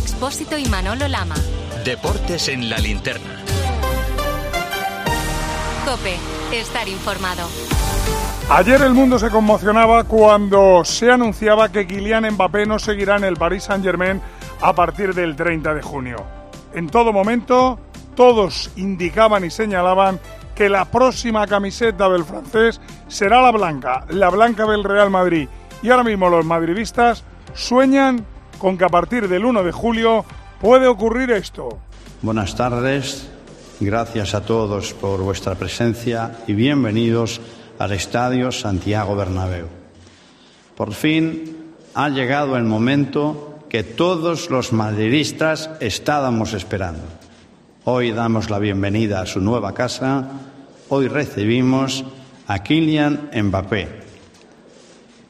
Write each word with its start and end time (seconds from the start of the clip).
Expósito 0.00 0.56
y 0.56 0.64
Manolo 0.64 1.08
Lama. 1.08 1.34
Deportes 1.84 2.48
en 2.48 2.70
la 2.70 2.78
linterna. 2.78 3.36
Cope, 5.84 6.16
estar 6.52 6.88
informado. 6.88 7.46
Ayer 8.48 8.80
el 8.80 8.94
mundo 8.94 9.18
se 9.18 9.28
conmocionaba 9.28 10.04
cuando 10.04 10.84
se 10.86 11.10
anunciaba 11.10 11.70
que 11.70 11.86
Kylian 11.86 12.32
Mbappé 12.32 12.64
no 12.64 12.78
seguirá 12.78 13.16
en 13.16 13.24
el 13.24 13.36
Paris 13.36 13.64
Saint-Germain 13.64 14.22
a 14.62 14.72
partir 14.74 15.14
del 15.14 15.36
30 15.36 15.74
de 15.74 15.82
junio. 15.82 16.24
En 16.72 16.88
todo 16.88 17.12
momento, 17.12 17.78
todos 18.14 18.70
indicaban 18.76 19.44
y 19.44 19.50
señalaban 19.50 20.18
que 20.54 20.70
la 20.70 20.86
próxima 20.86 21.46
camiseta 21.46 22.08
del 22.08 22.24
francés 22.24 22.80
será 23.08 23.42
la 23.42 23.50
blanca, 23.50 24.06
la 24.08 24.30
blanca 24.30 24.64
del 24.64 24.82
Real 24.82 25.10
Madrid. 25.10 25.46
Y 25.82 25.90
ahora 25.90 26.04
mismo 26.04 26.30
los 26.30 26.44
madridistas 26.46 27.22
sueñan 27.52 28.24
con 28.60 28.76
que 28.76 28.84
a 28.84 28.88
partir 28.88 29.26
del 29.26 29.44
1 29.44 29.64
de 29.64 29.72
julio 29.72 30.24
puede 30.60 30.86
ocurrir 30.86 31.30
esto. 31.30 31.78
Buenas 32.20 32.54
tardes, 32.54 33.26
gracias 33.80 34.34
a 34.34 34.42
todos 34.42 34.92
por 34.92 35.20
vuestra 35.22 35.54
presencia 35.54 36.36
y 36.46 36.52
bienvenidos 36.52 37.40
al 37.78 37.92
Estadio 37.92 38.52
Santiago 38.52 39.16
Bernabéu. 39.16 39.66
Por 40.76 40.92
fin 40.92 41.72
ha 41.94 42.10
llegado 42.10 42.58
el 42.58 42.64
momento 42.64 43.58
que 43.70 43.82
todos 43.82 44.50
los 44.50 44.74
madridistas 44.74 45.70
estábamos 45.80 46.52
esperando. 46.52 47.04
Hoy 47.84 48.10
damos 48.12 48.50
la 48.50 48.58
bienvenida 48.58 49.22
a 49.22 49.26
su 49.26 49.40
nueva 49.40 49.72
casa, 49.72 50.28
hoy 50.90 51.08
recibimos 51.08 52.04
a 52.46 52.62
Kylian 52.62 53.30
Mbappé. 53.34 53.88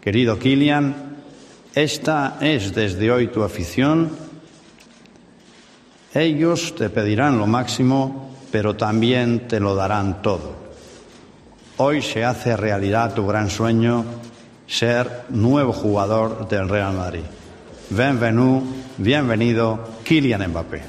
Querido 0.01 0.39
Kylian, 0.39 1.10
esta 1.75 2.39
es 2.41 2.75
desde 2.75 3.11
hoy 3.11 3.29
tu 3.29 3.43
afición. 3.43 4.11
Ellos 6.13 6.75
te 6.75 6.91
pedirán 6.91 7.39
lo 7.39 7.47
máximo, 7.47 8.35
pero 8.51 8.75
también 8.75 9.47
te 9.47 9.61
lo 9.61 9.75
darán 9.75 10.23
todo. 10.23 10.55
Hoy 11.77 12.03
se 12.03 12.25
hace 12.25 12.57
realidad 12.57 13.15
tu 13.15 13.27
gran 13.27 13.49
sueño, 13.49 14.05
ser 14.67 15.25
nuevo 15.31 15.73
jugador 15.73 16.49
del 16.49 16.69
Real 16.69 16.95
Madrid. 16.95 17.23
Bienvenido, 17.91 18.63
bienvenido, 18.99 19.89
Kylian 20.05 20.49
Mbappé. 20.51 20.83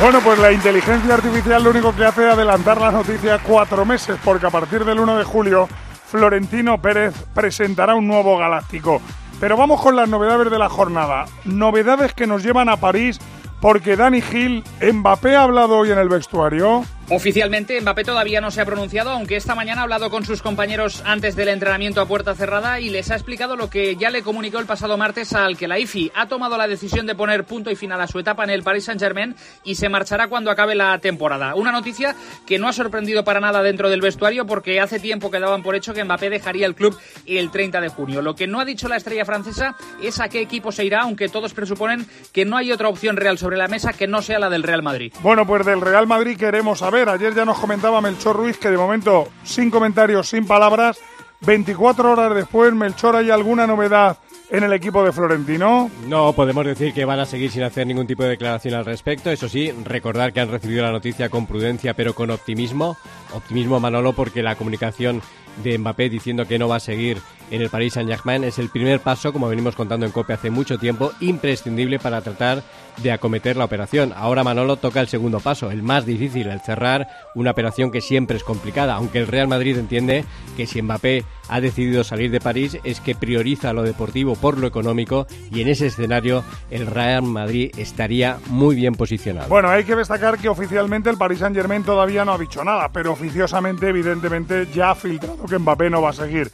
Bueno, 0.00 0.20
pues 0.20 0.38
la 0.38 0.52
inteligencia 0.52 1.14
artificial 1.14 1.64
lo 1.64 1.70
único 1.70 1.96
que 1.96 2.04
hace 2.04 2.26
es 2.26 2.32
adelantar 2.34 2.78
las 2.78 2.92
noticias 2.92 3.40
cuatro 3.42 3.86
meses, 3.86 4.18
porque 4.22 4.46
a 4.46 4.50
partir 4.50 4.84
del 4.84 5.00
1 5.00 5.16
de 5.16 5.24
julio 5.24 5.68
Florentino 6.06 6.80
Pérez 6.80 7.14
presentará 7.34 7.94
un 7.94 8.06
nuevo 8.06 8.36
galáctico. 8.36 9.00
Pero 9.40 9.56
vamos 9.56 9.80
con 9.80 9.96
las 9.96 10.08
novedades 10.08 10.50
de 10.50 10.58
la 10.58 10.68
jornada. 10.68 11.26
Novedades 11.44 12.14
que 12.14 12.26
nos 12.26 12.42
llevan 12.42 12.68
a 12.68 12.76
París 12.78 13.18
porque 13.60 13.96
Dani 13.96 14.20
Gil, 14.20 14.64
Mbappé 14.80 15.36
ha 15.36 15.42
hablado 15.42 15.78
hoy 15.78 15.90
en 15.90 15.98
el 15.98 16.08
vestuario. 16.08 16.84
Oficialmente, 17.08 17.80
Mbappé 17.80 18.02
todavía 18.02 18.40
no 18.40 18.50
se 18.50 18.60
ha 18.60 18.64
pronunciado, 18.64 19.10
aunque 19.10 19.36
esta 19.36 19.54
mañana 19.54 19.80
ha 19.80 19.84
hablado 19.84 20.10
con 20.10 20.24
sus 20.24 20.42
compañeros 20.42 21.04
antes 21.06 21.36
del 21.36 21.46
entrenamiento 21.46 22.00
a 22.00 22.06
puerta 22.06 22.34
cerrada 22.34 22.80
y 22.80 22.88
les 22.88 23.12
ha 23.12 23.14
explicado 23.14 23.54
lo 23.54 23.70
que 23.70 23.94
ya 23.94 24.10
le 24.10 24.24
comunicó 24.24 24.58
el 24.58 24.66
pasado 24.66 24.96
martes 24.96 25.32
al 25.32 25.56
que 25.56 25.68
la 25.68 25.78
IFI 25.78 26.10
ha 26.16 26.26
tomado 26.26 26.58
la 26.58 26.66
decisión 26.66 27.06
de 27.06 27.14
poner 27.14 27.44
punto 27.44 27.70
y 27.70 27.76
final 27.76 28.00
a 28.00 28.08
su 28.08 28.18
etapa 28.18 28.42
en 28.42 28.50
el 28.50 28.64
Paris 28.64 28.86
Saint-Germain 28.86 29.36
y 29.62 29.76
se 29.76 29.88
marchará 29.88 30.26
cuando 30.26 30.50
acabe 30.50 30.74
la 30.74 30.98
temporada. 30.98 31.54
Una 31.54 31.70
noticia 31.70 32.16
que 32.44 32.58
no 32.58 32.66
ha 32.66 32.72
sorprendido 32.72 33.22
para 33.22 33.38
nada 33.38 33.62
dentro 33.62 33.88
del 33.88 34.00
vestuario 34.00 34.44
porque 34.44 34.80
hace 34.80 34.98
tiempo 34.98 35.30
que 35.30 35.38
daban 35.38 35.62
por 35.62 35.76
hecho 35.76 35.94
que 35.94 36.02
Mbappé 36.02 36.28
dejaría 36.28 36.66
el 36.66 36.74
club 36.74 36.98
el 37.24 37.52
30 37.52 37.82
de 37.82 37.88
junio. 37.88 38.20
Lo 38.20 38.34
que 38.34 38.48
no 38.48 38.58
ha 38.58 38.64
dicho 38.64 38.88
la 38.88 38.96
estrella 38.96 39.24
francesa 39.24 39.76
es 40.02 40.18
a 40.18 40.28
qué 40.28 40.40
equipo 40.40 40.72
se 40.72 40.84
irá, 40.84 41.02
aunque 41.02 41.28
todos 41.28 41.54
presuponen 41.54 42.04
que 42.32 42.44
no 42.44 42.56
hay 42.56 42.72
otra 42.72 42.88
opción 42.88 43.16
real 43.16 43.38
sobre 43.38 43.56
la 43.56 43.68
mesa 43.68 43.92
que 43.92 44.08
no 44.08 44.22
sea 44.22 44.40
la 44.40 44.50
del 44.50 44.64
Real 44.64 44.82
Madrid. 44.82 45.12
Bueno, 45.20 45.46
pues 45.46 45.64
del 45.64 45.80
Real 45.80 46.08
Madrid 46.08 46.36
queremos 46.36 46.80
saber 46.80 46.95
Ayer 46.96 47.34
ya 47.34 47.44
nos 47.44 47.58
comentaba 47.58 48.00
Melchor 48.00 48.36
Ruiz 48.36 48.56
que 48.56 48.70
de 48.70 48.78
momento, 48.78 49.28
sin 49.44 49.70
comentarios, 49.70 50.30
sin 50.30 50.46
palabras, 50.46 50.98
24 51.42 52.12
horas 52.12 52.34
después, 52.34 52.72
Melchor, 52.72 53.16
¿hay 53.16 53.30
alguna 53.30 53.66
novedad 53.66 54.16
en 54.48 54.64
el 54.64 54.72
equipo 54.72 55.04
de 55.04 55.12
Florentino? 55.12 55.90
No, 56.08 56.32
podemos 56.32 56.64
decir 56.64 56.94
que 56.94 57.04
van 57.04 57.20
a 57.20 57.26
seguir 57.26 57.50
sin 57.50 57.64
hacer 57.64 57.86
ningún 57.86 58.06
tipo 58.06 58.22
de 58.22 58.30
declaración 58.30 58.72
al 58.72 58.86
respecto. 58.86 59.30
Eso 59.30 59.46
sí, 59.46 59.70
recordar 59.84 60.32
que 60.32 60.40
han 60.40 60.50
recibido 60.50 60.84
la 60.84 60.90
noticia 60.90 61.28
con 61.28 61.46
prudencia 61.46 61.92
pero 61.92 62.14
con 62.14 62.30
optimismo. 62.30 62.96
Optimismo, 63.34 63.78
Manolo, 63.78 64.14
porque 64.14 64.42
la 64.42 64.56
comunicación 64.56 65.20
de 65.62 65.76
Mbappé 65.76 66.08
diciendo 66.08 66.46
que 66.46 66.58
no 66.58 66.66
va 66.66 66.76
a 66.76 66.80
seguir 66.80 67.18
en 67.50 67.60
el 67.60 67.68
Paris 67.68 67.92
Saint-Germain 67.92 68.42
es 68.44 68.58
el 68.58 68.70
primer 68.70 69.00
paso, 69.00 69.34
como 69.34 69.48
venimos 69.48 69.76
contando 69.76 70.06
en 70.06 70.12
copia 70.12 70.36
hace 70.36 70.50
mucho 70.50 70.78
tiempo, 70.78 71.12
imprescindible 71.20 71.98
para 71.98 72.22
tratar 72.22 72.62
de 73.02 73.12
acometer 73.12 73.56
la 73.56 73.64
operación. 73.64 74.12
Ahora 74.16 74.44
Manolo 74.44 74.76
toca 74.76 75.00
el 75.00 75.08
segundo 75.08 75.40
paso, 75.40 75.70
el 75.70 75.82
más 75.82 76.06
difícil, 76.06 76.48
el 76.48 76.60
cerrar 76.60 77.08
una 77.34 77.50
operación 77.50 77.90
que 77.90 78.00
siempre 78.00 78.36
es 78.36 78.44
complicada, 78.44 78.94
aunque 78.94 79.18
el 79.18 79.26
Real 79.26 79.48
Madrid 79.48 79.78
entiende 79.78 80.24
que 80.56 80.66
si 80.66 80.82
Mbappé 80.82 81.24
ha 81.48 81.60
decidido 81.60 82.04
salir 82.04 82.30
de 82.30 82.40
París 82.40 82.78
es 82.84 83.00
que 83.00 83.14
prioriza 83.14 83.72
lo 83.72 83.82
deportivo 83.82 84.34
por 84.34 84.58
lo 84.58 84.66
económico 84.66 85.26
y 85.50 85.60
en 85.60 85.68
ese 85.68 85.86
escenario 85.86 86.44
el 86.70 86.86
Real 86.86 87.22
Madrid 87.22 87.70
estaría 87.76 88.38
muy 88.48 88.74
bien 88.74 88.94
posicionado. 88.94 89.48
Bueno, 89.48 89.68
hay 89.68 89.84
que 89.84 89.94
destacar 89.94 90.38
que 90.38 90.48
oficialmente 90.48 91.10
el 91.10 91.18
Paris 91.18 91.40
Saint-Germain 91.40 91.84
todavía 91.84 92.24
no 92.24 92.32
ha 92.32 92.38
dicho 92.38 92.64
nada, 92.64 92.88
pero 92.92 93.12
oficiosamente 93.12 93.88
evidentemente 93.88 94.66
ya 94.74 94.90
ha 94.90 94.94
filtrado 94.94 95.44
que 95.44 95.58
Mbappé 95.58 95.90
no 95.90 96.02
va 96.02 96.10
a 96.10 96.14
seguir. 96.14 96.50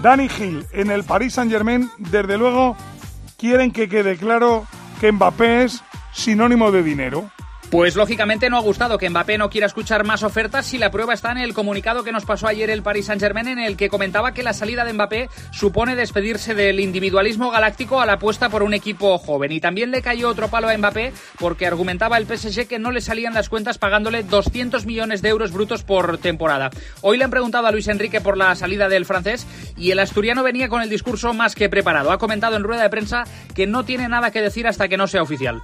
Dani 0.00 0.28
Gil 0.28 0.66
en 0.72 0.90
el 0.90 1.04
Paris 1.04 1.34
Saint-Germain, 1.34 1.90
desde 1.98 2.38
luego, 2.38 2.76
quieren 3.36 3.72
que 3.72 3.88
quede 3.88 4.16
claro 4.16 4.66
que 5.02 5.10
Mbappé 5.10 5.64
es 5.64 5.82
sinónimo 6.12 6.70
de 6.70 6.84
dinero. 6.84 7.28
Pues 7.72 7.96
lógicamente 7.96 8.50
no 8.50 8.58
ha 8.58 8.60
gustado 8.60 8.98
que 8.98 9.08
Mbappé 9.08 9.38
no 9.38 9.48
quiera 9.48 9.66
escuchar 9.66 10.04
más 10.04 10.22
ofertas 10.22 10.66
si 10.66 10.76
la 10.76 10.90
prueba 10.90 11.14
está 11.14 11.32
en 11.32 11.38
el 11.38 11.54
comunicado 11.54 12.04
que 12.04 12.12
nos 12.12 12.26
pasó 12.26 12.46
ayer 12.46 12.68
el 12.68 12.82
Paris 12.82 13.06
Saint-Germain 13.06 13.48
en 13.48 13.58
el 13.60 13.78
que 13.78 13.88
comentaba 13.88 14.34
que 14.34 14.42
la 14.42 14.52
salida 14.52 14.84
de 14.84 14.92
Mbappé 14.92 15.30
supone 15.52 15.96
despedirse 15.96 16.54
del 16.54 16.80
individualismo 16.80 17.50
galáctico 17.50 18.02
a 18.02 18.04
la 18.04 18.12
apuesta 18.12 18.50
por 18.50 18.62
un 18.62 18.74
equipo 18.74 19.16
joven. 19.16 19.52
Y 19.52 19.60
también 19.60 19.90
le 19.90 20.02
cayó 20.02 20.28
otro 20.28 20.48
palo 20.48 20.68
a 20.68 20.76
Mbappé 20.76 21.14
porque 21.38 21.66
argumentaba 21.66 22.18
el 22.18 22.26
PSG 22.26 22.66
que 22.66 22.78
no 22.78 22.90
le 22.90 23.00
salían 23.00 23.32
las 23.32 23.48
cuentas 23.48 23.78
pagándole 23.78 24.22
200 24.22 24.84
millones 24.84 25.22
de 25.22 25.30
euros 25.30 25.50
brutos 25.50 25.82
por 25.82 26.18
temporada. 26.18 26.68
Hoy 27.00 27.16
le 27.16 27.24
han 27.24 27.30
preguntado 27.30 27.68
a 27.68 27.72
Luis 27.72 27.88
Enrique 27.88 28.20
por 28.20 28.36
la 28.36 28.54
salida 28.54 28.90
del 28.90 29.06
francés 29.06 29.46
y 29.78 29.92
el 29.92 29.98
asturiano 29.98 30.42
venía 30.42 30.68
con 30.68 30.82
el 30.82 30.90
discurso 30.90 31.32
más 31.32 31.54
que 31.54 31.70
preparado. 31.70 32.12
Ha 32.12 32.18
comentado 32.18 32.54
en 32.54 32.64
rueda 32.64 32.82
de 32.82 32.90
prensa 32.90 33.24
que 33.54 33.66
no 33.66 33.86
tiene 33.86 34.10
nada 34.10 34.30
que 34.30 34.42
decir 34.42 34.66
hasta 34.66 34.88
que 34.88 34.98
no 34.98 35.06
sea 35.06 35.22
oficial 35.22 35.62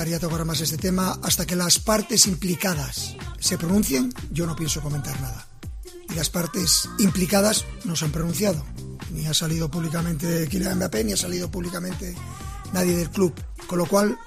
a 0.00 0.18
tocar 0.18 0.44
más 0.44 0.60
este 0.60 0.76
tema 0.76 1.20
hasta 1.22 1.46
que 1.46 1.54
las 1.54 1.78
partes 1.78 2.26
implicadas 2.26 3.16
se 3.38 3.56
pronuncien. 3.56 4.12
Yo 4.32 4.44
no 4.44 4.56
pienso 4.56 4.80
comentar 4.80 5.18
nada. 5.20 5.46
Y 6.10 6.14
las 6.14 6.30
partes 6.30 6.88
implicadas 6.98 7.64
no 7.84 7.94
se 7.94 8.04
han 8.04 8.10
pronunciado. 8.10 8.64
Ni 9.12 9.26
ha 9.26 9.34
salido 9.34 9.70
públicamente 9.70 10.48
Kylian 10.48 10.78
Mbappé, 10.78 11.04
ni 11.04 11.12
ha 11.12 11.16
salido 11.16 11.48
públicamente 11.48 12.12
nadie 12.72 12.96
del 12.96 13.08
club. 13.08 13.34
Con 13.68 13.78
lo 13.78 13.86
cual, 13.86 14.18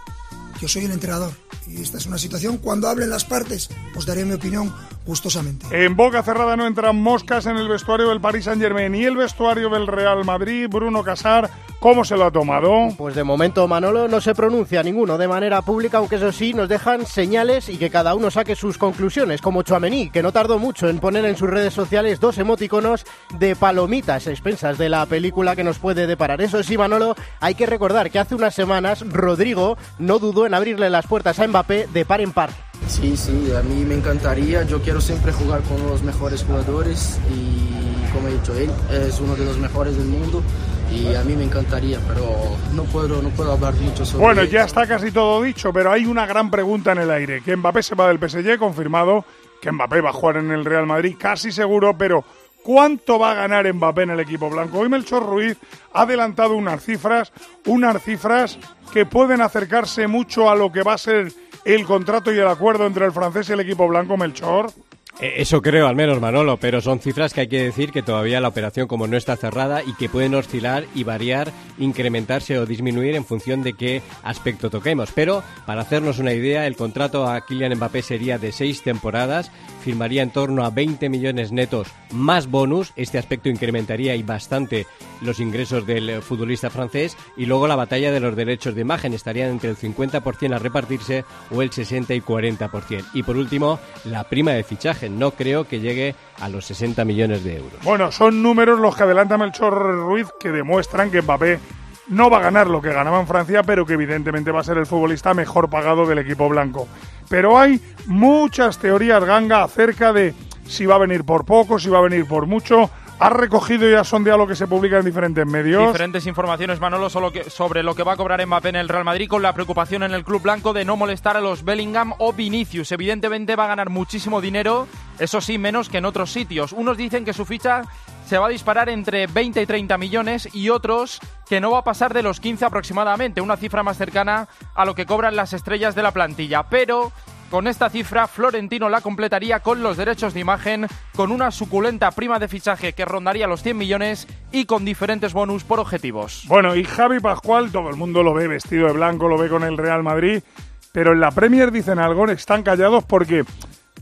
yo 0.61 0.69
soy 0.69 0.85
el 0.85 0.91
entrenador. 0.91 1.33
Y 1.67 1.81
esta 1.81 1.97
es 1.97 2.05
una 2.05 2.17
situación, 2.17 2.59
cuando 2.59 2.87
hablen 2.87 3.09
las 3.09 3.25
partes, 3.25 3.69
os 3.93 4.05
daré 4.05 4.23
mi 4.23 4.35
opinión 4.35 4.73
gustosamente. 5.05 5.67
En 5.85 5.97
boca 5.97 6.23
cerrada 6.23 6.55
no 6.55 6.65
entran 6.65 6.95
moscas 6.95 7.45
en 7.45 7.57
el 7.57 7.67
vestuario 7.67 8.07
del 8.07 8.21
Paris 8.21 8.45
Saint 8.45 8.61
Germain 8.61 8.95
y 8.95 9.03
el 9.03 9.17
vestuario 9.17 9.69
del 9.69 9.85
Real 9.85 10.23
Madrid. 10.23 10.67
Bruno 10.69 11.03
Casar 11.03 11.51
¿Cómo 11.79 12.03
se 12.03 12.17
lo 12.17 12.25
ha 12.25 12.31
tomado? 12.31 12.89
Pues 12.97 13.13
de 13.13 13.23
momento 13.23 13.67
Manolo 13.67 14.07
no 14.07 14.19
se 14.19 14.33
pronuncia 14.33 14.81
ninguno 14.81 15.17
de 15.19 15.27
manera 15.27 15.61
pública, 15.61 15.99
aunque 15.99 16.15
eso 16.15 16.31
sí 16.31 16.53
nos 16.53 16.67
dejan 16.67 17.05
señales 17.05 17.69
y 17.69 17.77
que 17.77 17.91
cada 17.91 18.15
uno 18.15 18.31
saque 18.31 18.55
sus 18.55 18.79
conclusiones, 18.79 19.41
como 19.41 19.61
Chuamení, 19.61 20.09
que 20.09 20.23
no 20.23 20.31
tardó 20.31 20.57
mucho 20.57 20.89
en 20.89 20.97
poner 20.97 21.25
en 21.25 21.37
sus 21.37 21.49
redes 21.49 21.75
sociales 21.75 22.19
dos 22.19 22.39
emoticonos 22.39 23.05
de 23.37 23.55
palomitas 23.55 24.25
expensas 24.25 24.79
de 24.79 24.89
la 24.89 25.05
película 25.05 25.55
que 25.55 25.63
nos 25.63 25.77
puede 25.77 26.07
deparar. 26.07 26.41
Eso 26.41 26.63
sí, 26.63 26.79
Manolo, 26.79 27.15
hay 27.39 27.53
que 27.53 27.67
recordar 27.67 28.09
que 28.09 28.19
hace 28.19 28.33
unas 28.33 28.55
semanas 28.55 29.05
Rodrigo 29.07 29.77
no 29.99 30.17
dudó 30.17 30.47
en 30.47 30.55
abrirle 30.55 30.89
las 30.89 31.05
puertas 31.05 31.39
a 31.39 31.47
Mbappé 31.47 31.87
de 31.93 32.05
par 32.05 32.21
en 32.21 32.31
par. 32.31 32.49
Sí, 32.87 33.15
sí, 33.15 33.51
a 33.55 33.61
mí 33.61 33.83
me 33.85 33.95
encantaría, 33.95 34.63
yo 34.63 34.81
quiero 34.81 34.99
siempre 34.99 35.31
jugar 35.31 35.61
con 35.61 35.85
los 35.87 36.01
mejores 36.01 36.43
jugadores 36.43 37.19
y 37.31 37.96
como 38.13 38.27
he 38.27 38.33
dicho, 38.33 38.53
él 38.55 38.69
es 38.91 39.19
uno 39.19 39.35
de 39.35 39.45
los 39.45 39.57
mejores 39.57 39.97
del 39.97 40.07
mundo 40.07 40.43
y 40.91 41.13
a 41.15 41.23
mí 41.23 41.35
me 41.35 41.43
encantaría, 41.43 41.99
pero 42.07 42.25
no 42.73 42.83
puedo, 42.83 43.21
no 43.21 43.29
puedo 43.29 43.51
hablar 43.51 43.73
mucho 43.75 44.05
sobre 44.05 44.23
Bueno, 44.23 44.43
ya 44.45 44.63
está 44.63 44.87
casi 44.87 45.11
todo 45.11 45.41
dicho, 45.41 45.73
pero 45.73 45.91
hay 45.91 46.05
una 46.05 46.25
gran 46.25 46.49
pregunta 46.49 46.93
en 46.93 46.99
el 46.99 47.11
aire. 47.11 47.41
Que 47.41 47.55
Mbappé 47.55 47.83
se 47.83 47.95
va 47.95 48.07
del 48.07 48.19
PSG, 48.19 48.57
confirmado. 48.57 49.25
Que 49.61 49.71
Mbappé 49.71 50.01
va 50.01 50.11
a 50.11 50.13
jugar 50.13 50.37
en 50.37 50.51
el 50.51 50.63
Real 50.63 50.85
Madrid, 50.85 51.15
casi 51.17 51.51
seguro, 51.51 51.97
pero 51.97 52.23
¿cuánto 52.63 53.19
va 53.19 53.31
a 53.31 53.35
ganar 53.35 53.71
Mbappé 53.73 54.03
en 54.03 54.11
el 54.11 54.19
equipo 54.19 54.49
blanco? 54.49 54.79
Hoy 54.79 54.89
Melchor 54.89 55.25
Ruiz 55.25 55.57
ha 55.93 56.03
adelantado 56.03 56.55
unas 56.55 56.83
cifras, 56.83 57.31
unas 57.65 58.01
cifras 58.01 58.57
que 58.93 59.05
pueden 59.05 59.41
acercarse 59.41 60.07
mucho 60.07 60.49
a 60.49 60.55
lo 60.55 60.71
que 60.71 60.83
va 60.83 60.93
a 60.93 60.97
ser 60.97 61.33
el 61.65 61.85
contrato 61.85 62.31
y 62.31 62.39
el 62.39 62.47
acuerdo 62.47 62.85
entre 62.85 63.05
el 63.05 63.11
francés 63.11 63.49
y 63.49 63.53
el 63.53 63.59
equipo 63.59 63.87
blanco, 63.87 64.15
Melchor. 64.15 64.71
Eh, 65.19 65.35
eso 65.37 65.61
creo, 65.61 65.87
al 65.87 65.95
menos 65.95 66.21
Manolo, 66.21 66.57
pero 66.57 66.79
son 66.79 66.99
cifras 66.99 67.33
que 67.33 67.41
hay 67.41 67.47
que 67.47 67.63
decir 67.63 67.91
que 67.91 68.03
todavía 68.03 68.39
la 68.39 68.49
operación 68.49 68.87
como 68.87 69.07
no 69.07 69.17
está 69.17 69.35
cerrada 69.35 69.81
y 69.83 69.93
que 69.95 70.09
pueden 70.09 70.35
oscilar 70.35 70.85
y 70.93 71.03
variar, 71.03 71.51
incrementarse 71.79 72.59
o 72.59 72.67
disminuir 72.67 73.15
en 73.15 73.25
función 73.25 73.63
de 73.63 73.73
qué 73.73 74.03
aspecto 74.23 74.69
toquemos. 74.69 75.11
Pero 75.15 75.43
para 75.65 75.81
hacernos 75.81 76.19
una 76.19 76.33
idea, 76.33 76.67
el 76.67 76.75
contrato 76.75 77.27
a 77.27 77.45
Kylian 77.45 77.75
Mbappé 77.75 78.03
sería 78.03 78.37
de 78.37 78.51
seis 78.51 78.83
temporadas, 78.83 79.51
firmaría 79.87 80.21
en 80.21 80.31
torno 80.31 80.65
a 80.65 80.69
20 80.69 81.07
millones 81.07 81.53
netos 81.53 81.87
más 82.11 82.51
bonus, 82.51 82.91
este 82.97 83.17
aspecto 83.17 83.47
incrementaría 83.47 84.15
y 84.15 84.21
bastante 84.21 84.85
los 85.21 85.39
ingresos 85.39 85.87
del 85.87 86.21
futbolista 86.21 86.69
francés 86.69 87.15
y 87.37 87.45
luego 87.45 87.69
la 87.69 87.77
batalla 87.77 88.11
de 88.11 88.19
los 88.19 88.35
derechos 88.35 88.75
de 88.75 88.81
imagen 88.81 89.13
estarían 89.13 89.49
entre 89.49 89.69
el 89.69 89.77
50% 89.77 90.53
a 90.53 90.59
repartirse 90.59 91.23
o 91.51 91.61
el 91.61 91.71
60 91.71 92.13
y 92.15 92.19
40%. 92.19 93.05
Y 93.13 93.23
por 93.23 93.37
último, 93.37 93.79
la 94.03 94.25
prima 94.25 94.51
de 94.51 94.65
fichaje 94.65 95.09
no 95.09 95.31
creo 95.31 95.65
que 95.65 95.79
llegue 95.79 96.15
a 96.41 96.49
los 96.49 96.65
60 96.65 97.05
millones 97.05 97.45
de 97.45 97.55
euros. 97.55 97.81
Bueno, 97.85 98.11
son 98.11 98.43
números 98.43 98.81
los 98.81 98.93
que 98.93 99.03
adelanta 99.03 99.37
Melchor 99.37 99.73
Ruiz 99.73 100.27
que 100.37 100.51
demuestran 100.51 101.11
que 101.11 101.21
Mbappé 101.21 101.59
no 102.09 102.29
va 102.29 102.37
a 102.37 102.41
ganar 102.41 102.67
lo 102.67 102.81
que 102.81 102.93
ganaba 102.93 103.19
en 103.19 103.27
Francia, 103.27 103.63
pero 103.63 103.85
que 103.85 103.93
evidentemente 103.93 104.51
va 104.51 104.61
a 104.61 104.63
ser 104.63 104.77
el 104.77 104.85
futbolista 104.85 105.33
mejor 105.33 105.69
pagado 105.69 106.05
del 106.05 106.19
equipo 106.19 106.47
blanco. 106.49 106.87
Pero 107.29 107.59
hay 107.59 107.81
muchas 108.05 108.77
teorías 108.77 109.23
ganga 109.23 109.63
acerca 109.63 110.13
de 110.13 110.33
si 110.65 110.85
va 110.85 110.95
a 110.95 110.99
venir 110.99 111.23
por 111.23 111.45
poco, 111.45 111.79
si 111.79 111.89
va 111.89 111.99
a 111.99 112.01
venir 112.01 112.25
por 112.27 112.45
mucho. 112.45 112.89
¿Has 113.19 113.33
recogido 113.33 113.89
y 113.89 113.95
has 113.95 114.07
sondeado 114.07 114.37
lo 114.37 114.47
que 114.47 114.55
se 114.55 114.67
publica 114.67 114.99
en 114.99 115.05
diferentes 115.05 115.43
medios? 115.43 115.87
Diferentes 115.87 116.27
informaciones, 116.27 116.79
Manolo, 116.79 117.09
sobre 117.09 117.81
lo 117.81 117.95
que 117.95 118.03
va 118.03 118.13
a 118.13 118.15
cobrar 118.15 118.45
Mbappé 118.45 118.69
en 118.69 118.75
el 118.75 118.89
Real 118.89 119.05
Madrid 119.05 119.27
con 119.27 119.41
la 119.41 119.53
preocupación 119.53 120.03
en 120.03 120.13
el 120.13 120.23
club 120.23 120.43
blanco 120.43 120.71
de 120.71 120.85
no 120.85 120.95
molestar 120.97 121.35
a 121.35 121.41
los 121.41 121.65
Bellingham 121.65 122.13
o 122.19 122.31
Vinicius. 122.31 122.91
Evidentemente 122.91 123.55
va 123.55 123.65
a 123.65 123.69
ganar 123.69 123.89
muchísimo 123.89 124.39
dinero, 124.39 124.87
eso 125.17 125.41
sí, 125.41 125.57
menos 125.57 125.89
que 125.89 125.97
en 125.97 126.05
otros 126.05 126.31
sitios. 126.31 126.73
Unos 126.73 126.95
dicen 126.95 127.25
que 127.25 127.33
su 127.33 127.43
ficha 127.43 127.81
se 128.27 128.37
va 128.37 128.47
a 128.47 128.49
disparar 128.49 128.89
entre 128.89 129.25
20 129.25 129.61
y 129.61 129.65
30 129.65 129.97
millones 129.97 130.49
y 130.53 130.69
otros 130.69 131.19
que 131.47 131.61
no 131.61 131.71
va 131.71 131.79
a 131.79 131.83
pasar 131.85 132.13
de 132.13 132.23
los 132.23 132.41
15 132.41 132.65
aproximadamente, 132.65 133.39
una 133.39 133.55
cifra 133.55 133.83
más 133.83 133.97
cercana 133.97 134.49
a 134.75 134.83
lo 134.83 134.95
que 134.95 135.05
cobran 135.05 135.37
las 135.37 135.53
estrellas 135.53 135.95
de 135.95 136.03
la 136.03 136.11
plantilla. 136.11 136.63
Pero 136.63 137.13
con 137.49 137.67
esta 137.67 137.89
cifra, 137.89 138.27
Florentino 138.27 138.89
la 138.89 138.99
completaría 138.99 139.61
con 139.61 139.81
los 139.81 139.95
derechos 139.95 140.33
de 140.33 140.41
imagen, 140.41 140.87
con 141.15 141.31
una 141.31 141.51
suculenta 141.51 142.11
prima 142.11 142.37
de 142.37 142.49
fichaje 142.49 142.91
que 142.91 143.05
rondaría 143.05 143.47
los 143.47 143.63
100 143.63 143.77
millones 143.77 144.27
y 144.51 144.65
con 144.65 144.83
diferentes 144.83 145.31
bonus 145.31 145.63
por 145.63 145.79
objetivos. 145.79 146.43
Bueno, 146.47 146.75
y 146.75 146.83
Javi 146.83 147.21
Pascual, 147.21 147.71
todo 147.71 147.89
el 147.89 147.95
mundo 147.95 148.23
lo 148.23 148.33
ve 148.33 148.49
vestido 148.49 148.87
de 148.87 148.93
blanco, 148.93 149.29
lo 149.29 149.37
ve 149.37 149.47
con 149.47 149.63
el 149.63 149.77
Real 149.77 150.03
Madrid, 150.03 150.43
pero 150.91 151.13
en 151.13 151.21
la 151.21 151.31
Premier 151.31 151.71
dicen 151.71 151.97
algo, 151.97 152.27
están 152.27 152.63
callados 152.63 153.05
porque 153.05 153.45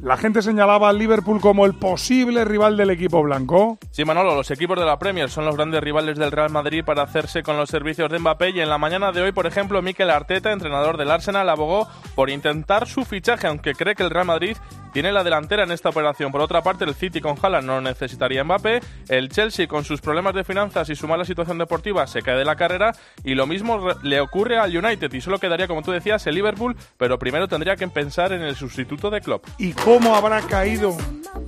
la 0.02 0.18
gente 0.18 0.42
señalaba 0.42 0.90
al 0.90 0.98
Liverpool 0.98 1.40
como 1.40 1.66
el 1.66 1.74
posible 1.74 2.46
rival 2.46 2.78
del 2.78 2.90
equipo 2.90 3.22
blanco. 3.24 3.78
Sí, 3.92 4.06
Manolo, 4.06 4.36
los 4.36 4.52
equipos 4.52 4.78
de 4.80 4.86
la 4.86 5.00
Premier 5.00 5.30
son 5.30 5.46
los 5.46 5.56
grandes 5.56 5.82
rivales 5.82 6.18
del 6.18 6.32
Real 6.32 6.50
Madrid 6.50 6.84
para 6.86 7.04
hacerse 7.04 7.44
con 7.44 7.58
los 7.58 7.70
servicios 7.70 8.12
de 8.12 8.20
Mbappé 8.20 8.50
y 8.50 8.60
en 8.60 8.70
la 8.70 8.78
mañana 8.78 9.12
de 9.12 9.22
hoy, 9.22 9.32
por 9.32 9.48
ejemplo, 9.48 9.82
Mikel 9.82 10.10
Arteta, 10.10 10.52
entrenador 10.52 10.98
del 10.98 11.12
Arsenal, 11.12 11.50
abogó 11.50 11.88
por 12.16 12.30
intentar 12.30 12.88
su 12.88 13.06
fichaje, 13.06 13.48
aunque 13.48 13.74
cree 13.74 13.96
que 13.96 14.04
el 14.04 14.10
Real 14.10 14.26
Madrid 14.26 14.58
tiene 14.96 15.12
la 15.12 15.26
delantera 15.26 15.64
en 15.64 15.72
esta 15.72 15.90
operación. 15.90 16.32
Por 16.32 16.40
otra 16.40 16.62
parte, 16.62 16.86
el 16.86 16.96
City 16.96 17.20
con 17.20 17.36
Haaland 17.42 17.68
no 17.68 17.82
necesitaría 17.82 18.46
Mbappé, 18.46 18.80
el 19.10 19.28
Chelsea 19.28 19.68
con 19.68 19.84
sus 19.84 20.00
problemas 20.00 20.34
de 20.34 20.46
finanzas 20.46 20.90
y 20.90 20.96
su 20.96 21.06
mala 21.06 21.26
situación 21.26 21.58
deportiva 21.58 22.08
se 22.08 22.22
cae 22.22 22.38
de 22.38 22.46
la 22.46 22.56
carrera 22.56 22.96
y 23.22 23.36
lo 23.36 23.46
mismo 23.46 23.90
le 24.04 24.22
ocurre 24.22 24.58
al 24.58 24.74
United 24.74 25.12
y 25.12 25.20
solo 25.20 25.38
quedaría, 25.38 25.68
como 25.68 25.82
tú 25.82 25.92
decías, 25.92 26.26
el 26.28 26.36
Liverpool, 26.36 26.78
pero 26.98 27.20
primero 27.20 27.50
tendría 27.50 27.76
que 27.76 27.86
pensar 27.90 28.32
en 28.32 28.42
el 28.42 28.56
sustituto 28.56 29.10
de 29.10 29.20
Klopp. 29.20 29.46
¿Y 29.58 29.74
cómo 29.74 30.16
habrá 30.16 30.40
caído 30.44 30.96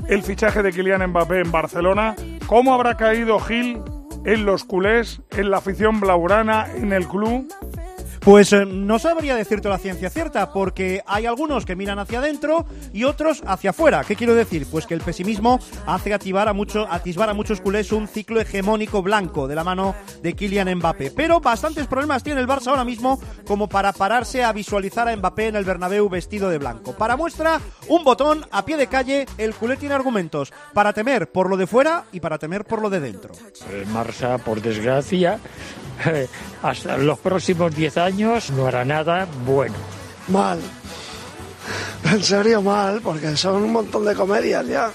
el 0.10 0.24
fichaje 0.24 0.62
de 0.62 0.74
Kylian 0.74 1.08
Mbappé 1.08 1.40
en 1.40 1.50
Barcelona? 1.50 2.18
¿Cómo 2.48 2.74
habrá 2.74 2.98
caído 2.98 3.40
Gil 3.40 3.82
en 4.26 4.46
los 4.46 4.66
culés, 4.66 5.22
en 5.32 5.52
la 5.52 5.60
afición 5.60 6.02
blaugrana, 6.02 6.68
en 6.76 6.92
el 6.92 7.08
club? 7.08 7.48
Pues 8.28 8.52
eh, 8.52 8.66
no 8.66 9.00
sabría 9.00 9.38
decirte 9.38 9.70
la 9.70 9.78
ciencia 9.78 10.10
cierta, 10.10 10.52
porque 10.52 11.02
hay 11.08 11.26
algunos 11.26 11.66
que 11.66 11.78
miran 11.78 11.98
hacia 11.98 12.20
adentro 12.20 12.66
y 12.92 13.06
otros 13.06 13.42
hacia 13.48 13.70
afuera. 13.70 14.04
¿Qué 14.06 14.18
quiero 14.18 14.36
decir? 14.36 14.68
Pues 14.70 14.86
que 14.86 14.96
el 14.96 15.00
pesimismo 15.00 15.62
hace 15.86 16.14
activar 16.14 16.50
a 16.50 16.52
mucho, 16.52 16.92
atisbar 16.92 17.30
a 17.30 17.34
muchos 17.34 17.62
culés 17.62 17.94
un 17.94 18.06
ciclo 18.06 18.42
hegemónico 18.42 19.02
blanco 19.02 19.48
de 19.48 19.56
la 19.56 19.64
mano 19.64 19.96
de 20.22 20.34
Kylian 20.34 20.76
Mbappé. 20.76 21.12
Pero 21.12 21.40
bastantes 21.40 21.88
problemas 21.88 22.22
tiene 22.22 22.42
el 22.42 22.50
Barça 22.50 22.68
ahora 22.68 22.84
mismo 22.84 23.18
como 23.46 23.70
para 23.70 23.94
pararse 23.94 24.44
a 24.44 24.52
visualizar 24.52 25.08
a 25.08 25.16
Mbappé 25.16 25.48
en 25.48 25.56
el 25.56 25.64
Bernabéu 25.64 26.10
vestido 26.10 26.50
de 26.50 26.58
blanco. 26.58 26.98
Para 26.98 27.16
muestra, 27.16 27.62
un 27.88 28.04
botón 28.04 28.46
a 28.52 28.66
pie 28.66 28.76
de 28.76 28.88
calle, 28.88 29.26
el 29.38 29.56
culé 29.56 29.78
tiene 29.78 29.96
argumentos 29.96 30.52
para 30.74 30.92
temer 30.92 31.32
por 31.32 31.50
lo 31.50 31.56
de 31.56 31.66
fuera 31.66 32.04
y 32.12 32.20
para 32.20 32.38
temer 32.38 32.66
por 32.66 32.82
lo 32.82 32.90
de 32.90 33.00
dentro. 33.00 33.34
El 33.72 33.88
Barça, 33.88 34.38
por 34.38 34.62
desgracia, 34.62 35.40
hasta 36.62 36.98
los 36.98 37.20
próximos 37.20 37.74
10 37.74 37.98
años 37.98 38.17
no 38.18 38.68
hará 38.68 38.84
nada 38.84 39.28
bueno. 39.46 39.76
Mal. 40.28 40.60
En 42.04 42.24
serio 42.24 42.62
mal, 42.62 43.02
porque 43.02 43.36
son 43.38 43.64
un 43.64 43.72
montón 43.72 44.06
de 44.06 44.16
comedias 44.16 44.66
ya. 44.66 44.92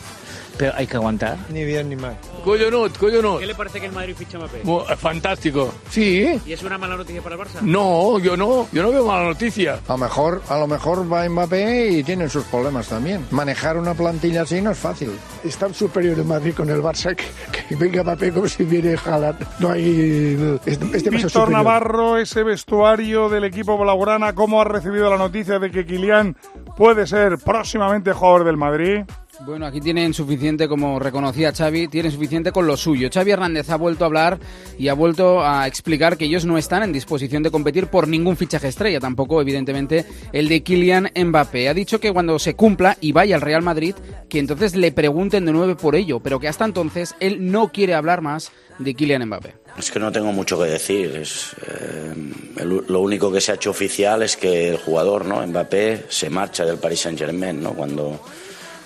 Pero 0.56 0.72
hay 0.76 0.86
que 0.86 0.96
aguantar. 0.96 1.38
Ni 1.50 1.64
bien 1.64 1.88
ni 1.88 1.96
mal. 1.96 2.16
Coyonut, 2.44 2.96
coyonut. 2.98 3.40
¿Qué 3.40 3.46
le 3.46 3.54
parece 3.54 3.80
que 3.80 3.86
el 3.86 3.92
Madrid 3.92 4.14
ficha 4.16 4.38
a 4.38 4.40
Mbappé? 4.40 4.96
fantástico. 4.96 5.72
Sí. 5.90 6.40
¿Y 6.44 6.52
es 6.52 6.62
una 6.62 6.78
mala 6.78 6.96
noticia 6.96 7.22
para 7.22 7.36
el 7.36 7.40
Barça? 7.40 7.60
No, 7.62 8.18
yo 8.18 8.36
no. 8.36 8.68
Yo 8.72 8.82
no 8.82 8.90
veo 8.90 9.06
mala 9.06 9.24
noticia. 9.24 9.80
A 9.86 9.92
lo 9.92 9.98
mejor, 9.98 10.42
a 10.48 10.58
lo 10.58 10.66
mejor 10.66 11.10
va 11.10 11.28
Mbappé 11.28 11.90
y 11.90 12.04
tiene 12.04 12.28
sus 12.28 12.44
problemas 12.44 12.88
también. 12.88 13.26
Manejar 13.30 13.76
una 13.76 13.94
plantilla 13.94 14.42
así 14.42 14.60
no 14.60 14.72
es 14.72 14.78
fácil. 14.78 15.12
Es 15.44 15.56
tan 15.56 15.74
superior 15.74 16.18
el 16.18 16.24
Madrid 16.24 16.54
con 16.54 16.68
el 16.70 16.82
Barça 16.82 17.16
que, 17.16 17.76
venga 17.76 18.02
Mbappé 18.02 18.32
como 18.32 18.48
si 18.48 18.64
viene 18.64 18.96
Haaland. 19.04 19.46
No 19.58 19.70
hay... 19.70 20.60
Este 20.66 21.10
Víctor 21.10 21.50
Navarro, 21.50 22.18
ese 22.18 22.42
vestuario 22.42 23.28
del 23.28 23.44
equipo 23.44 23.78
blaugrana, 23.78 24.34
¿cómo 24.34 24.60
ha 24.60 24.64
recibido 24.64 25.10
la 25.10 25.16
noticia 25.16 25.58
de 25.58 25.70
que 25.70 25.84
Kylian 25.84 26.36
puede 26.76 27.06
ser 27.06 27.38
próximamente 27.38 28.12
jugador 28.12 28.44
del 28.44 28.56
Madrid? 28.56 29.04
Bueno, 29.44 29.66
aquí 29.66 29.80
tienen 29.80 30.14
suficiente, 30.14 30.68
como 30.68 31.00
reconocía 31.00 31.52
Xavi, 31.52 31.88
tienen 31.88 32.12
suficiente 32.12 32.52
con 32.52 32.64
lo 32.64 32.76
suyo. 32.76 33.08
Xavi 33.12 33.32
Hernández 33.32 33.70
ha 33.70 33.76
vuelto 33.76 34.04
a 34.04 34.06
hablar 34.06 34.38
y 34.78 34.86
ha 34.86 34.94
vuelto 34.94 35.44
a 35.44 35.66
explicar 35.66 36.16
que 36.16 36.26
ellos 36.26 36.44
no 36.44 36.58
están 36.58 36.84
en 36.84 36.92
disposición 36.92 37.42
de 37.42 37.50
competir 37.50 37.88
por 37.88 38.06
ningún 38.06 38.36
fichaje 38.36 38.68
estrella, 38.68 39.00
tampoco 39.00 39.40
evidentemente 39.40 40.06
el 40.32 40.48
de 40.48 40.62
Kylian 40.62 41.10
Mbappé. 41.16 41.68
Ha 41.68 41.74
dicho 41.74 41.98
que 41.98 42.12
cuando 42.12 42.38
se 42.38 42.54
cumpla 42.54 42.96
y 43.00 43.10
vaya 43.10 43.34
al 43.34 43.40
Real 43.40 43.62
Madrid, 43.62 43.96
que 44.28 44.38
entonces 44.38 44.76
le 44.76 44.92
pregunten 44.92 45.44
de 45.44 45.52
nuevo 45.52 45.76
por 45.76 45.96
ello, 45.96 46.20
pero 46.20 46.38
que 46.38 46.46
hasta 46.46 46.64
entonces 46.64 47.16
él 47.18 47.50
no 47.50 47.72
quiere 47.72 47.94
hablar 47.94 48.20
más 48.22 48.52
de 48.78 48.94
Kylian 48.94 49.26
Mbappé. 49.26 49.56
Es 49.76 49.90
que 49.90 49.98
no 49.98 50.12
tengo 50.12 50.32
mucho 50.32 50.56
que 50.56 50.66
decir. 50.66 51.24
Eh, 51.66 52.14
lo 52.62 53.00
único 53.00 53.32
que 53.32 53.40
se 53.40 53.50
ha 53.50 53.54
hecho 53.56 53.70
oficial 53.70 54.22
es 54.22 54.36
que 54.36 54.68
el 54.68 54.76
jugador, 54.76 55.24
¿no? 55.24 55.44
Mbappé, 55.44 56.04
se 56.08 56.30
marcha 56.30 56.64
del 56.64 56.76
Paris 56.76 57.00
Saint 57.00 57.18
Germain, 57.18 57.60
¿no? 57.60 57.72
Cuando 57.72 58.20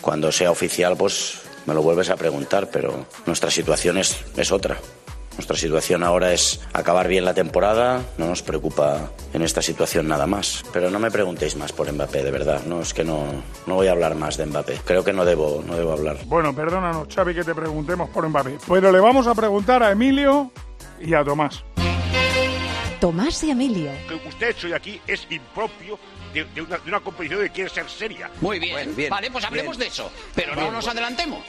cuando 0.07 0.31
sea 0.31 0.53
oficial, 0.53 0.97
pues 0.97 1.41
me 1.67 1.75
lo 1.75 1.83
vuelves 1.83 2.11
a 2.11 2.17
preguntar, 2.17 2.71
pero 2.71 3.07
nuestra 3.27 3.51
situación 3.51 3.99
es, 3.99 4.17
es 4.37 4.53
otra. 4.53 4.77
Nuestra 5.33 5.57
situación 5.57 6.05
ahora 6.05 6.33
es 6.33 6.61
acabar 6.73 7.09
bien 7.09 7.25
la 7.25 7.35
temporada, 7.35 8.03
no 8.17 8.29
nos 8.29 8.41
preocupa 8.41 9.11
en 9.33 9.43
esta 9.43 9.63
situación 9.63 10.07
nada 10.07 10.29
más. 10.29 10.63
Pero 10.73 10.91
no 10.91 11.01
me 11.01 11.11
preguntéis 11.11 11.57
más 11.57 11.73
por 11.73 11.93
Mbappé, 11.93 12.23
de 12.23 12.31
verdad. 12.31 12.63
No, 12.67 12.83
es 12.83 12.95
que 12.95 13.03
no, 13.03 13.25
no 13.67 13.75
voy 13.75 13.89
a 13.89 13.91
hablar 13.91 14.15
más 14.15 14.37
de 14.37 14.47
Mbappé. 14.47 14.79
Creo 14.85 15.03
que 15.03 15.13
no 15.13 15.25
debo, 15.25 15.65
no 15.67 15.75
debo 15.75 15.91
hablar. 15.91 16.19
Bueno, 16.27 16.55
perdónanos, 16.55 17.09
Xavi, 17.13 17.35
que 17.35 17.43
te 17.43 17.57
preguntemos 17.57 18.09
por 18.11 18.29
Mbappé. 18.29 18.59
Pero 18.69 18.93
le 18.93 19.01
vamos 19.01 19.27
a 19.27 19.35
preguntar 19.35 19.83
a 19.83 19.91
Emilio 19.91 20.53
y 21.01 21.15
a 21.15 21.25
Tomás. 21.25 21.65
Tomás 23.01 23.43
y 23.45 23.51
Emilio. 23.51 23.91
Que 24.09 24.15
usted 24.29 24.57
hoy 24.65 24.73
aquí 24.73 25.01
es 25.07 25.27
impropio 25.31 25.99
de, 26.33 26.47
una, 26.87 27.01
competición 27.01 27.41
que 27.43 27.51
quiere 27.51 27.71
ser 27.71 27.89
seria. 27.89 28.31
Muy 28.41 28.59
bien, 28.59 28.95
vale, 29.11 29.31
pues 29.31 29.45
hablemos 29.45 29.79
de 29.79 29.87
eso, 29.87 30.11
pero 30.35 30.55
no 30.55 30.71
nos 30.71 30.87
adelantemos. 30.89 31.45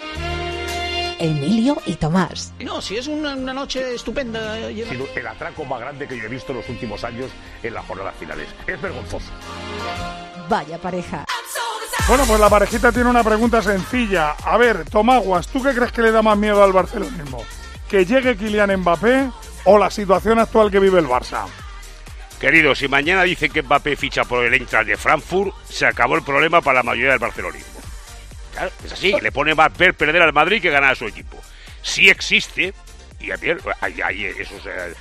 Emilio 1.19 1.81
y 1.85 1.95
Tomás. 1.95 2.53
No, 2.59 2.81
si 2.81 2.97
es 2.97 3.07
una, 3.07 3.35
noche 3.35 3.95
estupenda. 3.95 4.57
el 4.57 5.27
atraco 5.27 5.65
más 5.65 5.79
grande 5.79 6.07
que 6.07 6.17
yo 6.17 6.25
he 6.25 6.29
visto 6.29 6.51
en 6.51 6.59
los 6.59 6.69
últimos 6.69 7.03
años 7.03 7.31
en 7.63 7.73
las 7.73 7.85
jornadas 7.85 8.15
finales. 8.19 8.47
Es 8.67 8.79
vergonzoso. 8.79 9.31
Vaya 10.49 10.77
pareja. 10.77 11.25
Bueno, 12.07 12.23
pues 12.25 12.39
la 12.39 12.49
parejita 12.49 12.91
tiene 12.91 13.09
una 13.09 13.23
pregunta 13.23 13.61
sencilla. 13.61 14.31
A 14.43 14.57
ver, 14.57 14.85
Tomaguas, 14.89 15.47
¿tú 15.47 15.61
qué 15.61 15.73
crees 15.73 15.91
que 15.91 16.03
le 16.03 16.11
da 16.11 16.21
más 16.21 16.37
miedo 16.37 16.63
al 16.63 16.71
barcelonismo? 16.71 17.43
¿Que 17.89 18.05
llegue 18.05 18.37
Kylian 18.37 18.77
Mbappé 18.77 19.29
o 19.67 19.77
la 19.77 19.91
situación 19.91 20.39
actual 20.39 20.71
que 20.71 20.79
vive 20.79 20.99
el 20.99 21.07
Barça? 21.07 21.45
Querido, 22.39 22.73
si 22.73 22.87
mañana 22.87 23.23
dicen 23.23 23.51
que 23.51 23.61
Mbappé 23.61 23.95
ficha 23.97 24.23
por 24.23 24.45
el 24.45 24.53
Eintracht 24.53 24.87
de 24.87 24.95
Frankfurt, 24.95 25.53
se 25.67 25.85
acabó 25.85 26.15
el 26.15 26.23
problema 26.23 26.61
para 26.61 26.75
la 26.75 26.83
mayoría 26.83 27.11
del 27.11 27.19
barcelonismo. 27.19 27.81
Claro, 28.53 28.71
es 28.85 28.93
así, 28.93 29.13
le 29.21 29.31
pone 29.31 29.53
más 29.55 29.75
ver 29.77 29.93
perder 29.93 30.21
al 30.21 30.33
Madrid 30.33 30.61
que 30.61 30.69
ganar 30.69 30.91
a 30.91 30.95
su 30.95 31.05
equipo. 31.05 31.37
Si 31.81 32.09
existe, 32.09 32.73
y 33.19 33.31
bien, 33.41 33.57
hay, 33.81 34.25
eso 34.25 34.55
es 34.55 34.65
eh, 34.67 34.93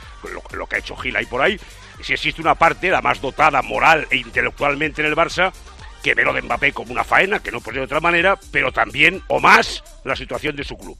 lo, 0.52 0.66
que 0.66 0.76
ha 0.76 0.78
hecho 0.78 0.96
Gil 0.96 1.14
ahí 1.14 1.26
por 1.26 1.42
ahí, 1.42 1.60
si 2.02 2.14
existe 2.14 2.40
una 2.40 2.56
parte, 2.56 2.90
la 2.90 3.00
más 3.00 3.20
dotada 3.20 3.62
moral 3.62 4.06
e 4.10 4.16
intelectualmente 4.16 5.00
en 5.00 5.08
el 5.08 5.16
Barça, 5.16 5.52
que 6.02 6.14
ve 6.14 6.24
lo 6.24 6.32
de 6.32 6.42
Mbappé 6.42 6.72
como 6.72 6.90
una 6.90 7.04
faena, 7.04 7.38
que 7.38 7.52
no 7.52 7.60
puede 7.60 7.76
ser 7.76 7.82
de 7.82 7.86
otra 7.86 8.00
manera, 8.00 8.38
pero 8.50 8.72
también, 8.72 9.22
o 9.28 9.38
más, 9.38 9.84
la 10.04 10.16
situación 10.16 10.56
de 10.56 10.64
su 10.64 10.76
club. 10.76 10.98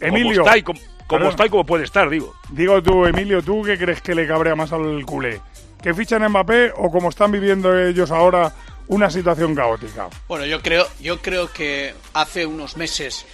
Emilio. 0.00 0.42
Como 0.42 0.46
está 0.46 0.58
y 0.58 0.62
como, 0.62 0.80
como 1.06 1.20
Claro. 1.20 1.30
está 1.30 1.46
y 1.46 1.50
como 1.50 1.64
puede 1.64 1.84
estar, 1.84 2.08
digo. 2.10 2.34
Digo 2.50 2.82
tú, 2.82 3.06
Emilio, 3.06 3.42
¿tú 3.42 3.62
qué 3.62 3.78
crees 3.78 4.00
que 4.02 4.14
le 4.14 4.26
cabrea 4.26 4.54
más 4.54 4.72
al 4.72 5.04
culé? 5.04 5.40
¿Que 5.82 5.94
fichan 5.94 6.22
a 6.22 6.28
Mbappé 6.28 6.72
o 6.76 6.90
como 6.90 7.10
están 7.10 7.30
viviendo 7.30 7.76
ellos 7.78 8.10
ahora 8.10 8.52
una 8.88 9.10
situación 9.10 9.54
caótica? 9.54 10.08
Bueno, 10.26 10.46
yo 10.46 10.60
creo, 10.62 10.86
yo 11.00 11.20
creo 11.20 11.52
que 11.52 11.94
hace 12.14 12.44
unos 12.46 12.76
meses 12.76 13.24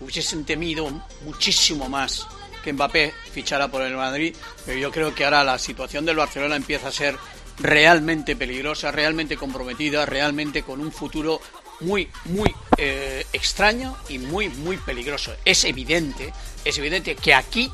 hubiesen 0.00 0.44
temido 0.44 0.88
muchísimo 1.24 1.88
más 1.88 2.26
que 2.62 2.72
Mbappé 2.72 3.14
fichara 3.32 3.68
por 3.68 3.82
el 3.82 3.96
Madrid, 3.96 4.34
pero 4.66 4.78
yo 4.78 4.90
creo 4.90 5.14
que 5.14 5.24
ahora 5.24 5.42
la 5.44 5.58
situación 5.58 6.04
del 6.04 6.16
Barcelona 6.16 6.56
empieza 6.56 6.88
a 6.88 6.92
ser 6.92 7.16
realmente 7.58 8.36
peligrosa, 8.36 8.90
realmente 8.90 9.36
comprometida, 9.36 10.04
realmente 10.06 10.62
con 10.62 10.80
un 10.80 10.92
futuro 10.92 11.40
muy, 11.80 12.08
muy 12.26 12.54
eh, 12.76 13.26
extraño 13.32 13.96
y 14.08 14.18
muy, 14.18 14.48
muy 14.48 14.76
peligroso. 14.76 15.32
Es 15.44 15.64
evidente, 15.64 16.32
es 16.64 16.78
evidente 16.78 17.16
que 17.16 17.34
aquí, 17.34 17.70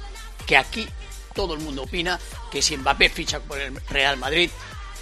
que 0.47 0.57
aquí 0.57 0.89
todo 1.35 1.55
el 1.55 1.61
mundo 1.61 1.83
opina 1.83 2.19
que 2.51 2.63
si 2.63 2.77
Mbappé 2.77 3.09
ficha 3.09 3.41
por 3.41 3.61
el 3.61 3.77
Real 3.89 4.17
Madrid, 4.17 4.51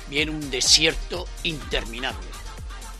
viene 0.09 0.31
un 0.31 0.51
desierto 0.51 1.27
interminable. 1.45 2.27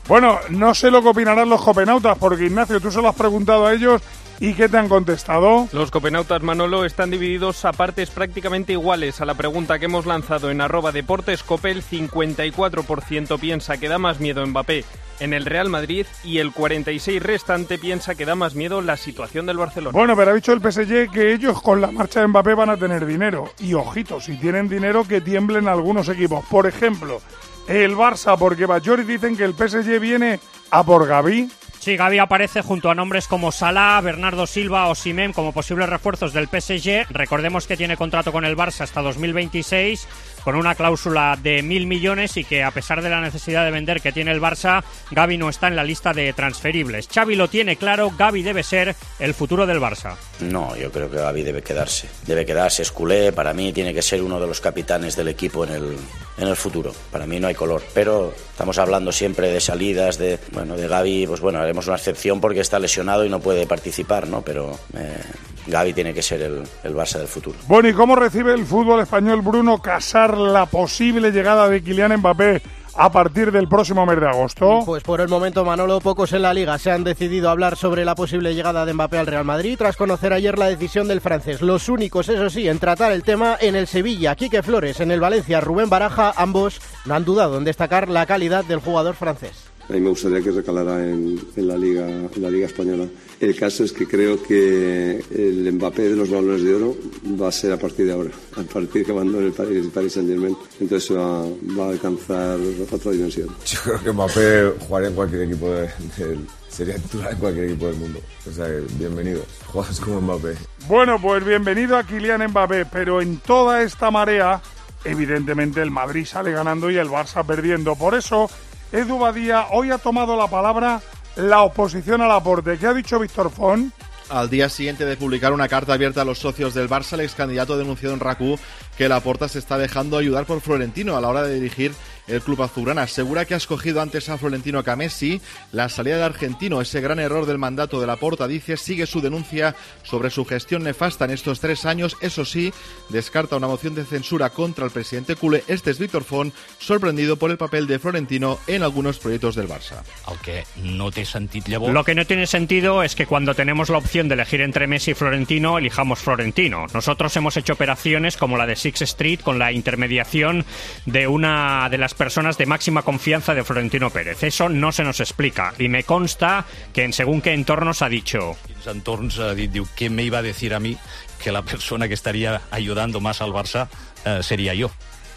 Bueno, 0.07 0.39
no 0.51 0.75
sé 0.75 0.91
lo 0.91 1.03
que 1.03 1.09
opinarán 1.09 1.49
los 1.49 1.63
copenautas, 1.63 2.19
porque 2.19 2.45
Ignacio, 2.45 2.81
tú 2.81 2.91
se 2.91 3.01
lo 3.01 3.09
has 3.09 3.15
preguntado 3.15 3.67
a 3.67 3.73
ellos 3.73 4.03
y 4.41 4.55
¿qué 4.55 4.69
te 4.69 4.77
han 4.77 4.89
contestado? 4.89 5.69
Los 5.73 5.91
copenautas 5.91 6.43
Manolo 6.43 6.85
están 6.85 7.11
divididos 7.11 7.65
a 7.65 7.73
partes 7.73 8.11
prácticamente 8.11 8.73
iguales 8.73 9.21
a 9.21 9.25
la 9.25 9.35
pregunta 9.35 9.79
que 9.79 9.87
hemos 9.87 10.07
lanzado 10.07 10.51
en 10.51 10.61
arroba 10.61 10.93
deportes 10.93 11.43
copel 11.43 11.83
54% 11.83 13.39
piensa 13.39 13.77
que 13.79 13.89
da 13.89 13.99
más 13.99 14.21
miedo 14.21 14.45
Mbappé 14.47 14.85
en 15.21 15.33
el 15.33 15.47
Real 15.47 15.69
Madrid 15.69 16.07
y 16.25 16.39
el 16.39 16.53
46 16.53 17.23
restante 17.23 17.79
piensa 17.79 18.15
que 18.15 18.25
da 18.25 18.35
más 18.35 18.55
miedo 18.55 18.81
la 18.81 18.97
situación 18.97 19.47
del 19.47 19.59
Barcelona. 19.59 19.97
Bueno, 19.97 20.17
pero 20.17 20.33
ha 20.33 20.35
dicho 20.35 20.53
el 20.53 20.61
PSG 20.61 21.11
que 21.11 21.33
ellos 21.33 21.63
con 21.63 21.81
la 21.81 21.91
marcha 21.91 22.21
de 22.21 22.29
Mbappé 22.29 22.55
van 22.55 22.71
a 22.71 22.77
tener 22.77 23.07
dinero. 23.07 23.53
Y 23.61 23.75
ojito, 23.75 24.21
si 24.21 24.37
tienen 24.37 24.69
dinero 24.69 25.05
que 25.07 25.21
tiemblen 25.21 25.69
algunos 25.69 26.09
equipos. 26.09 26.45
Por 26.47 26.67
ejemplo, 26.67 27.21
el 27.69 27.97
Barça, 27.97 28.37
porque 28.39 28.67
Bajori 28.67 29.05
dicen 29.05 29.37
que 29.37 29.45
el 29.45 29.55
PSG 29.55 30.01
viene 30.01 30.41
a 30.71 30.83
por 30.83 31.07
Gaby. 31.07 31.49
Sí, 31.85 31.99
Gaby 31.99 32.19
aparece 32.19 32.63
junto 32.63 32.89
a 32.89 32.95
nombres 32.95 33.29
como 33.29 33.53
Salah, 33.53 34.01
Bernardo 34.01 34.47
Silva 34.47 34.89
o 34.89 34.95
Simem 34.95 35.35
como 35.35 35.53
posibles 35.53 35.87
refuerzos 35.87 36.33
del 36.33 36.49
PSG. 36.49 37.09
Recordemos 37.11 37.67
que 37.67 37.77
tiene 37.77 37.99
contrato 37.99 38.33
con 38.33 38.47
el 38.47 38.57
Barça 38.57 38.81
hasta 38.81 39.03
2026 39.03 40.09
con 40.45 40.57
una 40.57 40.75
cláusula 40.75 41.39
de 41.43 41.63
mil 41.63 41.87
millones 41.87 42.37
y 42.37 42.45
que 42.45 42.63
a 42.63 42.71
pesar 42.71 43.03
de 43.03 43.09
la 43.09 43.21
necesidad 43.21 43.65
de 43.65 43.71
vender 43.71 44.03
que 44.03 44.13
tiene 44.13 44.31
el 44.31 44.41
Barça, 44.41 44.85
Gaby 45.11 45.39
no 45.39 45.49
está 45.49 45.69
en 45.69 45.77
la 45.77 45.85
lista 45.85 46.13
de 46.13 46.33
transferibles. 46.35 47.09
Xavi 47.13 47.35
lo 47.35 47.49
tiene 47.49 47.77
claro, 47.77 48.13
Gaby 48.17 48.43
debe 48.43 48.63
ser 48.63 48.95
el 49.19 49.33
futuro 49.33 49.67
del 49.67 49.81
Barça. 49.81 50.17
No, 50.41 50.77
yo 50.77 50.93
creo 50.93 51.11
que 51.11 51.17
Gaby 51.17 51.43
debe 51.43 51.63
quedarse. 51.63 52.09
Debe 52.27 52.45
quedarse, 52.45 52.83
es 52.83 52.93
culé. 52.93 53.33
Para 53.33 53.55
mí 53.55 53.73
tiene 53.73 53.95
que 53.95 54.03
ser 54.03 54.23
uno 54.23 54.39
de 54.39 54.47
los 54.47 54.61
capitanes 54.61 55.17
del 55.17 55.29
equipo 55.29 55.65
en 55.65 55.71
el, 55.73 55.97
en 56.37 56.49
el 56.49 56.57
futuro. 56.57 56.93
Para 57.11 57.27
mí 57.27 57.41
no 57.41 57.47
hay 57.47 57.55
color. 57.55 57.83
Pero 57.95 58.35
estamos 58.51 58.77
hablando 58.79 59.13
siempre 59.13 59.49
de 59.51 59.61
salidas, 59.61 60.19
de 60.19 60.39
bueno, 60.53 60.77
de 60.77 60.89
Gaby, 60.89 61.27
pues 61.27 61.41
bueno, 61.41 61.61
haremos 61.75 61.89
una 61.89 61.97
excepción 61.97 62.41
porque 62.41 62.61
está 62.61 62.79
lesionado 62.79 63.25
y 63.25 63.29
no 63.29 63.41
puede 63.41 63.67
participar, 63.67 64.29
¿no? 64.29 64.43
Pero 64.43 64.79
eh, 64.97 65.19
Gaby 65.67 65.93
tiene 65.93 66.15
que 66.15 66.23
ser 66.23 66.41
el, 66.41 66.63
el 66.85 66.95
Barça 66.95 67.19
del 67.19 67.27
futuro. 67.27 67.59
Bueno, 67.67 67.89
¿y 67.89 67.93
cómo 67.93 68.15
recibe 68.15 68.55
el 68.55 68.65
fútbol 68.65 69.01
español 69.01 69.43
Bruno 69.43 69.79
Casar 69.79 70.39
la 70.39 70.67
posible 70.67 71.33
llegada 71.33 71.69
de 71.69 71.83
Kylian 71.83 72.19
Mbappé 72.19 72.63
a 72.97 73.11
partir 73.11 73.51
del 73.51 73.67
próximo 73.67 74.07
mes 74.07 74.21
de 74.21 74.29
agosto? 74.29 74.83
Pues 74.87 75.03
por 75.03 75.21
el 75.21 75.27
momento, 75.27 75.65
Manolo, 75.65 75.99
pocos 75.99 76.33
en 76.33 76.43
la 76.43 76.55
liga 76.55 76.79
se 76.79 76.93
han 76.93 77.03
decidido 77.03 77.49
a 77.49 77.53
hablar 77.53 77.77
sobre 77.77 78.05
la 78.05 78.15
posible 78.15 78.55
llegada 78.55 78.87
de 78.87 78.95
Mbappé 78.95 79.19
al 79.19 79.27
Real 79.27 79.45
Madrid 79.45 79.77
tras 79.77 79.97
conocer 79.97 80.33
ayer 80.33 80.57
la 80.57 80.69
decisión 80.69 81.09
del 81.09 81.21
francés. 81.21 81.61
Los 81.61 81.89
únicos, 81.89 82.29
eso 82.29 82.51
sí, 82.51 82.69
en 82.69 82.79
tratar 82.79 83.11
el 83.11 83.25
tema 83.25 83.57
en 83.61 83.75
el 83.75 83.89
Sevilla, 83.89 84.37
Quique 84.37 84.63
Flores, 84.63 85.01
en 85.01 85.11
el 85.11 85.19
Valencia, 85.19 85.61
Rubén 85.61 85.91
Baraja, 85.91 86.35
ambos 86.37 86.81
no 87.05 87.15
han 87.15 87.25
dudado 87.25 87.59
en 87.59 87.65
destacar 87.65 88.09
la 88.09 88.27
calidad 88.27 88.65
del 88.65 88.79
jugador 88.79 89.17
francés. 89.17 89.74
A 89.89 89.93
mí 89.93 90.01
me 90.01 90.09
gustaría 90.09 90.41
que 90.41 90.51
recalara 90.51 91.05
en, 91.05 91.39
en 91.57 91.69
la 91.69 91.77
liga 91.77 92.09
en 92.09 92.43
la 92.43 92.49
liga 92.51 92.67
española. 92.67 93.07
El 93.41 93.55
caso 93.55 93.85
es 93.85 93.93
que 93.93 94.07
creo 94.07 94.43
que 94.43 95.23
el 95.35 95.71
Mbappé 95.73 96.09
de 96.09 96.17
los 96.17 96.31
balones 96.31 96.63
de 96.63 96.75
oro 96.75 96.97
va 97.41 97.49
a 97.49 97.53
ser 97.53 97.73
a 97.73 97.77
partir 97.79 98.07
de 98.07 98.13
ahora, 98.13 98.31
a 98.57 98.63
partir 98.63 99.05
que 99.05 99.13
en 99.13 99.35
el 99.35 99.53
Paris, 99.53 99.77
el 99.85 99.91
Paris 99.91 100.13
Saint 100.15 100.29
Germain. 100.29 100.57
Entonces 100.81 101.15
va, 101.15 101.43
va 101.79 101.87
a 101.87 101.91
alcanzar 101.91 102.59
otra 102.91 103.13
dimensión. 103.13 103.49
Yo 103.67 103.79
creo 103.85 104.03
que 104.03 104.13
Mbappé 104.13 104.73
jugaría 104.87 105.09
en 105.11 105.15
cualquier 105.15 105.43
equipo 105.43 105.71
de, 105.71 105.83
del- 106.17 106.47
sería 106.69 106.95
titular 106.97 107.33
en 107.33 107.39
cualquier 107.39 107.65
equipo 107.67 107.87
del 107.87 107.97
mundo. 107.97 108.21
O 108.49 108.53
sea, 108.53 108.67
bienvenido. 108.99 109.43
Juegas 109.67 110.01
como 110.01 110.21
Mbappé. 110.23 110.55
Bueno, 110.89 111.21
pues 111.21 111.45
bienvenido 111.45 111.97
a 111.99 112.05
Kylian 112.05 112.49
Mbappé, 112.49 112.87
pero 112.87 113.21
en 113.21 113.37
toda 113.39 113.83
esta 113.83 114.11
marea, 114.11 114.61
evidentemente 115.05 115.83
el 115.83 115.91
Madrid 115.91 116.25
sale 116.25 116.53
ganando 116.53 116.91
y 116.91 116.97
el 116.97 117.09
Barça 117.09 117.45
perdiendo. 117.47 117.95
Por 117.97 118.15
eso, 118.15 118.49
Edu 118.95 119.19
Badía 119.19 119.67
hoy 119.73 119.91
ha 119.91 119.99
tomado 119.99 120.37
la 120.37 120.47
palabra 120.47 121.03
la 121.35 121.63
oposición 121.63 122.21
al 122.21 122.31
aporte. 122.31 122.79
¿Qué 122.79 122.87
ha 122.87 122.95
dicho 122.95 123.19
Víctor 123.19 123.51
Font? 123.51 123.93
Al 124.31 124.49
día 124.49 124.69
siguiente 124.69 125.05
de 125.05 125.17
publicar 125.17 125.53
una 125.53 125.67
carta 125.67 125.95
abierta 125.95 126.23
a 126.23 126.25
los 126.25 126.39
socios 126.39 126.75
del 126.75 126.89
Barça, 126.89 127.15
el 127.15 127.23
ex 127.23 127.35
candidato 127.35 127.77
denunciado 127.77 128.15
en 128.15 128.21
RACU 128.21 128.57
que 128.97 129.09
Laporta 129.09 129.49
se 129.49 129.59
está 129.59 129.79
dejando 129.79 130.17
ayudar 130.17 130.47
por 130.47 130.61
Florentino 130.61 131.17
a 131.17 131.21
la 131.21 131.27
hora 131.27 131.43
de 131.43 131.55
dirigir 131.55 131.93
el 132.27 132.41
club 132.41 132.63
azulgrana. 132.63 133.03
Asegura 133.03 133.45
que 133.45 133.55
ha 133.55 133.59
escogido 133.59 134.01
antes 134.01 134.29
a 134.29 134.39
Florentino 134.39 134.83
que 134.83 134.91
a 134.91 134.97
Messi. 134.97 135.41
La 135.73 135.89
salida 135.89 136.17
del 136.17 136.25
argentino, 136.25 136.81
ese 136.81 137.01
gran 137.01 137.19
error 137.19 137.47
del 137.47 137.59
mandato 137.59 138.01
de 138.01 138.07
Laporta, 138.07 138.49
dice, 138.49 138.77
sigue 138.77 139.07
su 139.07 139.21
denuncia 139.21 139.75
sobre 140.03 140.31
su 140.31 140.45
gestión 140.45 140.83
nefasta 140.85 141.25
en 141.25 141.33
estos 141.33 141.61
tres 141.61 141.85
años. 141.85 142.17
Eso 142.21 142.45
sí, 142.45 142.73
descarta 143.09 143.57
una 143.57 143.69
moción 143.69 143.95
de 143.95 144.05
censura 144.05 144.51
contra 144.51 144.85
el 144.85 144.91
presidente 144.91 145.37
culé. 145.37 145.65
Este 145.69 145.91
es 145.91 145.99
Víctor 145.99 146.25
Font, 146.25 146.55
sorprendido 146.79 147.37
por 147.37 147.51
el 147.51 147.59
papel 147.59 147.87
de 147.87 147.99
Florentino 147.99 148.59
en 148.67 148.83
algunos 148.83 149.19
proyectos 149.19 149.55
del 149.55 149.69
Barça. 149.69 150.03
El 150.31 150.39
que 150.39 150.65
no 150.83 151.11
té 151.11 151.25
sentit 151.25 151.69
llavors... 151.69 151.93
Lo 151.93 152.05
que 152.05 152.15
no 152.15 152.27
tiene 152.27 152.47
sentido 152.47 153.03
es 153.03 153.15
que 153.15 153.27
cuando 153.27 153.55
tenemos 153.55 153.91
la 153.91 153.99
opción 153.99 154.29
de 154.29 154.35
elegir 154.35 154.61
entre 154.61 154.87
Messi 154.87 155.13
y 155.13 155.15
Florentino, 155.15 155.79
elijamos 155.79 156.21
Florentino. 156.21 156.87
Nosotros 156.93 157.37
hemos 157.37 157.57
hecho 157.57 157.75
operaciones 157.75 158.37
como 158.37 158.57
la 158.57 158.67
de 158.67 158.77
Six 158.77 159.03
Street 159.03 159.41
con 159.41 159.59
la 159.59 159.73
intermediación 159.73 160.65
de 161.07 161.27
una 161.27 161.89
de 161.91 161.99
las 161.99 162.14
personas 162.15 162.59
de 162.59 162.67
máxima 162.67 163.03
confianza 163.03 163.55
de 163.55 163.65
Florentino 163.65 164.11
Pérez. 164.11 164.43
Eso 164.43 164.69
no 164.69 164.93
se 164.93 165.05
nos 165.05 165.21
explica 165.21 165.75
y 165.79 165.89
me 165.89 166.05
consta 166.05 166.65
que 166.93 167.05
en 167.05 167.13
según 167.13 167.41
qué 167.41 167.53
entornos 167.53 168.03
ha 168.03 168.09
dicho. 168.09 168.57
entorns 168.87 169.39
ha 169.39 169.55
dit, 169.55 169.71
diu, 169.71 169.87
¿qué 169.97 170.11
me 170.11 170.23
iba 170.23 170.39
a 170.39 170.43
decir 170.43 170.75
a 170.75 170.81
mí 170.81 170.97
que 171.43 171.53
la 171.53 171.63
persona 171.63 172.09
que 172.09 172.15
estaría 172.15 172.63
ayudando 172.71 173.21
más 173.21 173.41
al 173.41 173.53
Barça 173.53 173.89
eh, 174.25 174.41
sería 174.43 174.75
yo? 174.75 174.91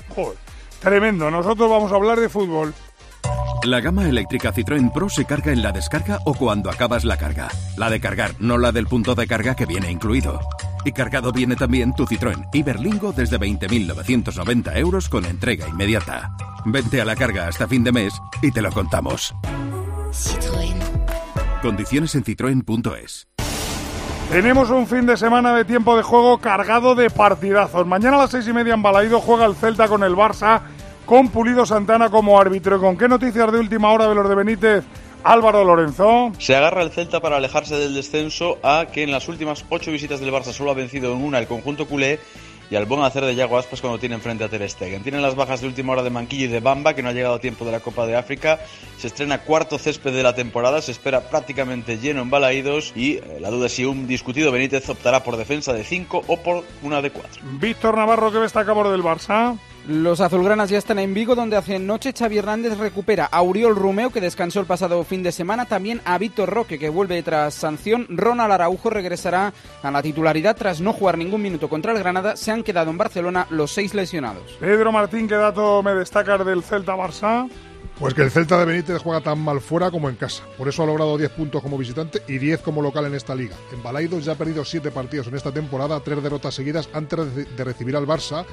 Joder, 0.10 0.38
tremendo. 0.80 1.32
Nosotros 1.32 1.70
vamos 1.70 1.92
a 1.92 1.96
hablar 1.96 2.20
de 2.20 2.30
fútbol. 2.30 2.74
La 3.64 3.82
gama 3.82 4.08
eléctrica 4.08 4.54
Citroën 4.54 4.92
Pro 4.94 5.10
se 5.10 5.26
carga 5.26 5.52
en 5.52 5.62
la 5.62 5.72
descarga 5.72 6.20
o 6.26 6.34
cuando 6.34 6.70
acabas 6.70 7.04
la 7.04 7.18
carga. 7.18 7.50
La 7.76 7.90
de 7.90 8.00
cargar, 8.00 8.36
no 8.40 8.58
la 8.58 8.72
del 8.72 8.88
punto 8.88 9.16
de 9.16 9.28
carga 9.28 9.56
que 9.56 9.66
viene 9.66 9.92
incluido. 9.92 10.40
Y 10.88 10.94
cargado 10.94 11.34
viene 11.34 11.58
también 11.58 11.92
tu 11.92 12.06
Citroën 12.06 12.48
Iberlingo 12.54 13.12
desde 13.12 13.38
20.990 13.38 14.78
euros 14.78 15.10
con 15.10 15.26
entrega 15.26 15.68
inmediata. 15.68 16.32
Vente 16.64 17.02
a 17.02 17.04
la 17.04 17.14
carga 17.14 17.46
hasta 17.46 17.68
fin 17.68 17.84
de 17.84 17.92
mes 17.92 18.14
y 18.42 18.54
te 18.54 18.62
lo 18.62 18.72
contamos. 18.72 19.36
Condiciones 21.62 22.16
en 22.16 22.24
citroen.es. 22.24 23.28
Tenemos 24.32 24.70
un 24.70 24.88
fin 24.88 25.06
de 25.06 25.18
semana 25.18 25.54
de 25.56 25.66
tiempo 25.66 25.98
de 25.98 26.04
juego 26.04 26.38
cargado 26.38 26.96
de 26.96 27.10
partidazos. 27.10 27.86
Mañana 27.86 28.16
a 28.16 28.20
las 28.20 28.32
seis 28.32 28.48
y 28.48 28.54
media 28.54 28.74
en 28.74 28.82
Balaido 28.82 29.20
juega 29.20 29.44
el 29.44 29.56
Celta 29.56 29.90
con 29.90 30.04
el 30.04 30.16
Barça, 30.16 30.62
con 31.06 31.28
Pulido 31.28 31.66
Santana 31.66 32.10
como 32.10 32.40
árbitro. 32.40 32.78
¿Y 32.78 32.80
con 32.80 32.98
qué 32.98 33.10
noticias 33.10 33.52
de 33.52 33.60
última 33.60 33.92
hora 33.92 34.08
de 34.08 34.16
los 34.16 34.30
de 34.30 34.36
Benítez? 34.36 34.86
Álvaro 35.28 35.66
Lorenzo. 35.66 36.32
Se 36.40 36.56
agarra 36.56 36.84
el 36.84 36.92
Celta 36.92 37.20
para 37.20 37.36
alejarse 37.36 37.76
del 37.76 37.94
descenso 37.94 38.60
a 38.64 38.88
que 38.92 39.04
en 39.04 39.12
las 39.12 39.28
últimas 39.28 39.66
ocho 39.70 39.92
visitas 39.92 40.22
del 40.22 40.32
Barça 40.32 40.54
solo 40.54 40.72
ha 40.72 40.74
vencido 40.74 41.12
en 41.12 41.22
una 41.22 41.38
el 41.40 41.48
conjunto 41.48 41.86
culé 41.86 42.20
y 42.70 42.76
al 42.78 42.86
buen 42.86 43.02
hacer 43.02 43.26
de 43.26 43.36
Yago 43.36 43.58
Aspas 43.58 43.82
cuando 43.82 44.00
tiene 44.00 44.16
enfrente 44.16 44.46
a 44.46 44.50
Ter 44.50 44.70
Stegen. 44.70 45.04
Tienen 45.04 45.22
las 45.22 45.36
bajas 45.36 45.60
de 45.60 45.68
última 45.68 45.92
hora 45.92 46.04
de 46.04 46.10
Manquillo 46.10 46.46
y 46.46 46.48
de 46.48 46.62
Bamba, 46.62 46.94
que 46.94 47.04
no 47.04 47.10
ha 47.10 47.14
llegado 47.14 47.36
a 47.36 47.40
tiempo 47.40 47.66
de 47.66 47.74
la 47.74 47.82
Copa 47.82 48.06
de 48.06 48.16
África. 48.16 48.60
Se 48.98 49.08
estrena 49.08 49.40
cuarto 49.40 49.78
césped 49.78 50.14
de 50.14 50.24
la 50.24 50.34
temporada, 50.34 50.82
se 50.82 50.92
espera 50.92 51.30
prácticamente 51.30 51.98
lleno 51.98 52.22
en 52.22 52.30
Balaídos 52.30 52.94
y 52.96 53.18
eh, 53.18 53.38
la 53.42 53.50
duda 53.50 53.66
es 53.66 53.74
si 53.74 53.84
un 53.84 54.08
discutido 54.08 54.52
Benítez 54.54 54.88
optará 54.90 55.24
por 55.24 55.36
defensa 55.36 55.74
de 55.74 55.84
5 55.84 56.24
o 56.26 56.38
por 56.38 56.64
una 56.84 57.02
de 57.02 57.12
4. 57.12 57.42
Víctor 57.60 57.98
Navarro, 57.98 58.32
¿qué 58.32 58.40
destacamos 58.40 58.90
del 58.90 59.04
Barça? 59.04 59.58
Los 59.88 60.20
azulgranas 60.20 60.70
ya 60.70 60.78
están 60.78 61.00
en 61.00 61.14
Vigo, 61.14 61.34
donde 61.34 61.56
hace 61.56 61.80
noche 61.80 62.12
Xavi 62.12 62.40
Hernández 62.40 62.78
recupera 62.78 63.24
a 63.24 63.42
Uriol 63.42 63.74
Rumeo, 63.74 64.10
que 64.10 64.20
descansó 64.20 64.60
el 64.60 64.66
pasado 64.66 65.02
fin 65.06 65.24
de 65.24 65.32
semana, 65.32 65.64
también 65.64 66.02
a 66.04 66.18
Víctor 66.18 66.50
Roque, 66.50 66.78
que 66.78 66.90
vuelve 66.90 67.24
tras 67.24 67.54
sanción. 67.54 68.06
Ronald 68.10 68.52
Araujo 68.52 68.90
regresará 68.90 69.54
a 69.82 69.90
la 69.90 70.02
titularidad 70.02 70.58
tras 70.58 70.82
no 70.82 70.92
jugar 70.92 71.18
ningún 71.18 71.42
minuto 71.42 71.70
contra 71.70 71.94
el 71.94 72.00
Granada. 72.00 72.36
Se 72.36 72.52
han 72.52 72.64
quedado 72.64 72.92
en 72.92 72.98
Barcelona 72.98 73.48
los 73.50 73.72
seis 73.72 73.94
lesionados. 73.94 74.58
Pedro 74.60 74.92
Martín, 74.92 75.26
¿qué 75.26 75.36
dato 75.36 75.82
me 75.82 75.94
destacas 75.94 76.46
del 76.46 76.64
Celta 76.64 76.94
Barça? 76.94 77.50
Pues 77.98 78.14
que 78.14 78.22
el 78.22 78.30
Celta 78.30 78.60
de 78.60 78.66
Benítez 78.66 79.02
juega 79.02 79.22
tan 79.22 79.40
mal 79.40 79.62
fuera 79.62 79.90
como 79.90 80.10
en 80.10 80.18
casa. 80.18 80.44
Por 80.58 80.68
eso 80.68 80.84
ha 80.84 80.86
logrado 80.86 81.18
10 81.18 81.32
puntos 81.32 81.64
como 81.64 81.78
visitante 81.78 82.22
y 82.28 82.38
10 82.38 82.60
como 82.60 82.82
local 82.82 83.06
en 83.06 83.16
esta 83.16 83.34
liga. 83.34 83.56
En 83.72 83.82
Balaidos 83.82 84.26
ya 84.26 84.34
ha 84.34 84.36
perdido 84.36 84.64
7 84.64 84.92
partidos 84.92 85.28
en 85.28 85.36
esta 85.36 85.52
temporada, 85.52 86.00
3 86.00 86.22
derrotas 86.22 86.54
seguidas 86.54 86.90
antes 86.94 87.56
de 87.56 87.64
recibir 87.64 87.96
al 87.96 88.06
Barça, 88.06 88.46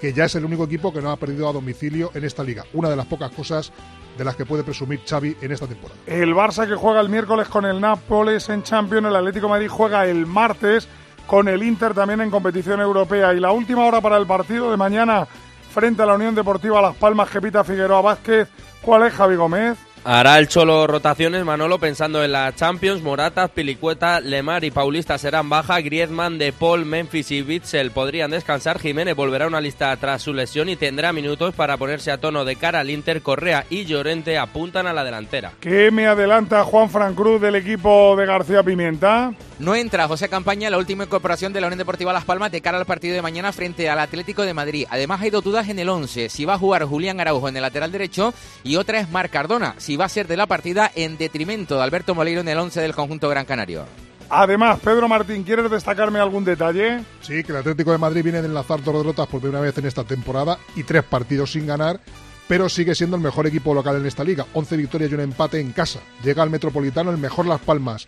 que 0.00 0.12
ya 0.12 0.24
es 0.24 0.34
el 0.34 0.44
único 0.44 0.64
equipo 0.64 0.92
que 0.92 1.00
no 1.00 1.10
ha 1.10 1.16
perdido 1.16 1.48
a 1.48 1.52
domicilio 1.52 2.10
en 2.14 2.24
esta 2.24 2.42
liga. 2.42 2.64
Una 2.72 2.88
de 2.88 2.96
las 2.96 3.06
pocas 3.06 3.30
cosas 3.30 3.72
de 4.16 4.24
las 4.24 4.36
que 4.36 4.44
puede 4.44 4.64
presumir 4.64 5.00
Xavi 5.06 5.36
en 5.40 5.52
esta 5.52 5.66
temporada. 5.66 6.00
El 6.06 6.34
Barça 6.34 6.66
que 6.66 6.74
juega 6.74 7.00
el 7.00 7.08
miércoles 7.08 7.48
con 7.48 7.64
el 7.64 7.80
Nápoles 7.80 8.48
en 8.48 8.62
Champions, 8.62 9.06
el 9.06 9.16
Atlético 9.16 9.48
Madrid 9.48 9.68
juega 9.68 10.06
el 10.06 10.26
martes 10.26 10.88
con 11.26 11.46
el 11.46 11.62
Inter 11.62 11.94
también 11.94 12.20
en 12.20 12.30
competición 12.30 12.80
europea. 12.80 13.32
Y 13.34 13.40
la 13.40 13.52
última 13.52 13.84
hora 13.84 14.00
para 14.00 14.16
el 14.16 14.26
partido 14.26 14.70
de 14.70 14.76
mañana 14.76 15.26
frente 15.70 16.02
a 16.02 16.06
la 16.06 16.14
Unión 16.14 16.34
Deportiva 16.34 16.82
Las 16.82 16.96
Palmas, 16.96 17.28
Jepita 17.28 17.62
Figueroa 17.62 18.00
Vázquez. 18.00 18.48
¿Cuál 18.82 19.04
es 19.04 19.12
Javi 19.12 19.36
Gómez? 19.36 19.78
Hará 20.04 20.38
el 20.38 20.48
Cholo 20.48 20.86
rotaciones, 20.86 21.44
Manolo, 21.44 21.78
pensando 21.78 22.24
en 22.24 22.32
la 22.32 22.54
Champions. 22.54 23.02
Morata, 23.02 23.48
Pilicueta, 23.48 24.20
Lemar 24.20 24.64
y 24.64 24.70
Paulista 24.70 25.18
serán 25.18 25.48
baja. 25.48 25.80
Griezmann, 25.80 26.38
De 26.38 26.52
Paul, 26.52 26.84
Memphis 26.84 27.30
y 27.30 27.42
Witzel 27.42 27.90
podrían 27.90 28.30
descansar. 28.30 28.78
Jiménez 28.78 29.14
volverá 29.14 29.44
a 29.44 29.48
una 29.48 29.60
lista 29.60 29.94
tras 29.96 30.22
su 30.22 30.32
lesión 30.32 30.68
y 30.68 30.76
tendrá 30.76 31.12
minutos 31.12 31.54
para 31.54 31.76
ponerse 31.76 32.10
a 32.10 32.18
tono 32.18 32.44
de 32.44 32.56
cara 32.56 32.80
al 32.80 32.90
Inter. 32.90 33.22
Correa 33.22 33.66
y 33.68 33.84
Llorente 33.84 34.38
apuntan 34.38 34.86
a 34.86 34.92
la 34.92 35.04
delantera. 35.04 35.52
¿Qué 35.60 35.90
me 35.90 36.06
adelanta 36.06 36.64
Juan 36.64 36.88
Fran 36.88 37.14
Cruz 37.14 37.40
del 37.40 37.56
equipo 37.56 38.16
de 38.16 38.26
García 38.26 38.62
Pimienta? 38.62 39.32
No 39.58 39.74
entra 39.74 40.06
José 40.06 40.28
Campaña, 40.28 40.70
la 40.70 40.78
última 40.78 41.04
incorporación 41.04 41.52
de 41.52 41.60
la 41.60 41.66
Unión 41.66 41.78
Deportiva 41.78 42.12
Las 42.12 42.24
Palmas 42.24 42.52
de 42.52 42.60
cara 42.60 42.78
al 42.78 42.86
partido 42.86 43.14
de 43.14 43.22
mañana 43.22 43.52
frente 43.52 43.90
al 43.90 43.98
Atlético 43.98 44.42
de 44.42 44.54
Madrid. 44.54 44.86
Además 44.88 45.20
hay 45.20 45.30
dos 45.30 45.42
dudas 45.42 45.68
en 45.68 45.80
el 45.80 45.88
11, 45.88 46.28
si 46.28 46.44
va 46.44 46.54
a 46.54 46.58
jugar 46.58 46.84
Julián 46.84 47.18
Araujo 47.20 47.48
en 47.48 47.56
el 47.56 47.62
lateral 47.62 47.90
derecho 47.90 48.32
y 48.62 48.76
otra 48.76 49.00
es 49.00 49.10
Marc 49.10 49.32
Cardona, 49.32 49.74
si 49.88 49.96
va 49.96 50.04
a 50.04 50.10
ser 50.10 50.28
de 50.28 50.36
la 50.36 50.46
partida 50.46 50.92
en 50.94 51.16
detrimento 51.16 51.76
de 51.76 51.82
Alberto 51.82 52.14
Moleiro 52.14 52.42
en 52.42 52.48
el 52.48 52.58
11 52.58 52.82
del 52.82 52.94
conjunto 52.94 53.26
Gran 53.30 53.46
Canario. 53.46 53.86
Además, 54.28 54.78
Pedro 54.84 55.08
Martín, 55.08 55.44
¿quieres 55.44 55.70
destacarme 55.70 56.18
algún 56.18 56.44
detalle? 56.44 57.02
Sí, 57.22 57.42
que 57.42 57.52
el 57.52 57.56
Atlético 57.56 57.92
de 57.92 57.96
Madrid 57.96 58.22
viene 58.22 58.42
de 58.42 58.48
enlazar 58.48 58.82
dos 58.82 58.94
derrotas 58.94 59.26
por 59.28 59.40
primera 59.40 59.62
vez 59.62 59.78
en 59.78 59.86
esta 59.86 60.04
temporada 60.04 60.58
y 60.76 60.82
tres 60.82 61.04
partidos 61.04 61.52
sin 61.52 61.66
ganar, 61.66 62.00
pero 62.46 62.68
sigue 62.68 62.94
siendo 62.94 63.16
el 63.16 63.22
mejor 63.22 63.46
equipo 63.46 63.72
local 63.72 63.96
en 63.96 64.04
esta 64.04 64.24
liga. 64.24 64.44
11 64.52 64.76
victorias 64.76 65.10
y 65.10 65.14
un 65.14 65.20
empate 65.20 65.58
en 65.58 65.72
casa. 65.72 66.00
Llega 66.22 66.42
al 66.42 66.50
Metropolitano 66.50 67.10
el 67.10 67.16
mejor 67.16 67.46
Las 67.46 67.62
Palmas 67.62 68.06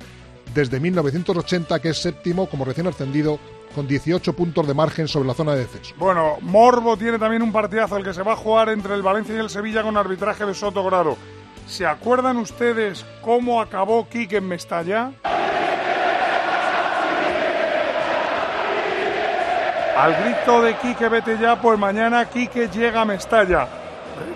desde 0.52 0.80
1980, 0.80 1.78
que 1.78 1.88
es 1.88 1.96
séptimo 1.96 2.46
como 2.50 2.66
recién 2.66 2.88
ascendido, 2.88 3.38
con 3.74 3.88
18 3.88 4.34
puntos 4.34 4.66
de 4.66 4.74
margen 4.74 5.08
sobre 5.08 5.28
la 5.28 5.32
zona 5.32 5.54
de 5.54 5.60
descenso. 5.60 5.94
Bueno, 5.96 6.36
Morbo 6.42 6.98
tiene 6.98 7.18
también 7.18 7.40
un 7.40 7.52
partidazo, 7.52 7.96
el 7.96 8.04
que 8.04 8.12
se 8.12 8.22
va 8.22 8.34
a 8.34 8.36
jugar 8.36 8.68
entre 8.68 8.94
el 8.94 9.00
Valencia 9.00 9.34
y 9.34 9.38
el 9.38 9.48
Sevilla 9.48 9.82
con 9.82 9.96
arbitraje 9.96 10.44
de 10.44 10.52
Soto 10.52 10.84
Grado. 10.84 11.16
¿Se 11.70 11.86
acuerdan 11.86 12.36
ustedes 12.38 13.06
cómo 13.22 13.60
acabó 13.60 14.08
Quique 14.08 14.38
en 14.38 14.48
Mestalla? 14.48 15.12
Al 19.96 20.16
grito 20.16 20.62
de 20.62 20.74
Quique 20.78 21.08
vete 21.08 21.38
ya, 21.38 21.60
pues 21.60 21.78
mañana 21.78 22.24
Quique 22.24 22.68
llega 22.68 23.02
a 23.02 23.04
Mestalla. 23.04 23.68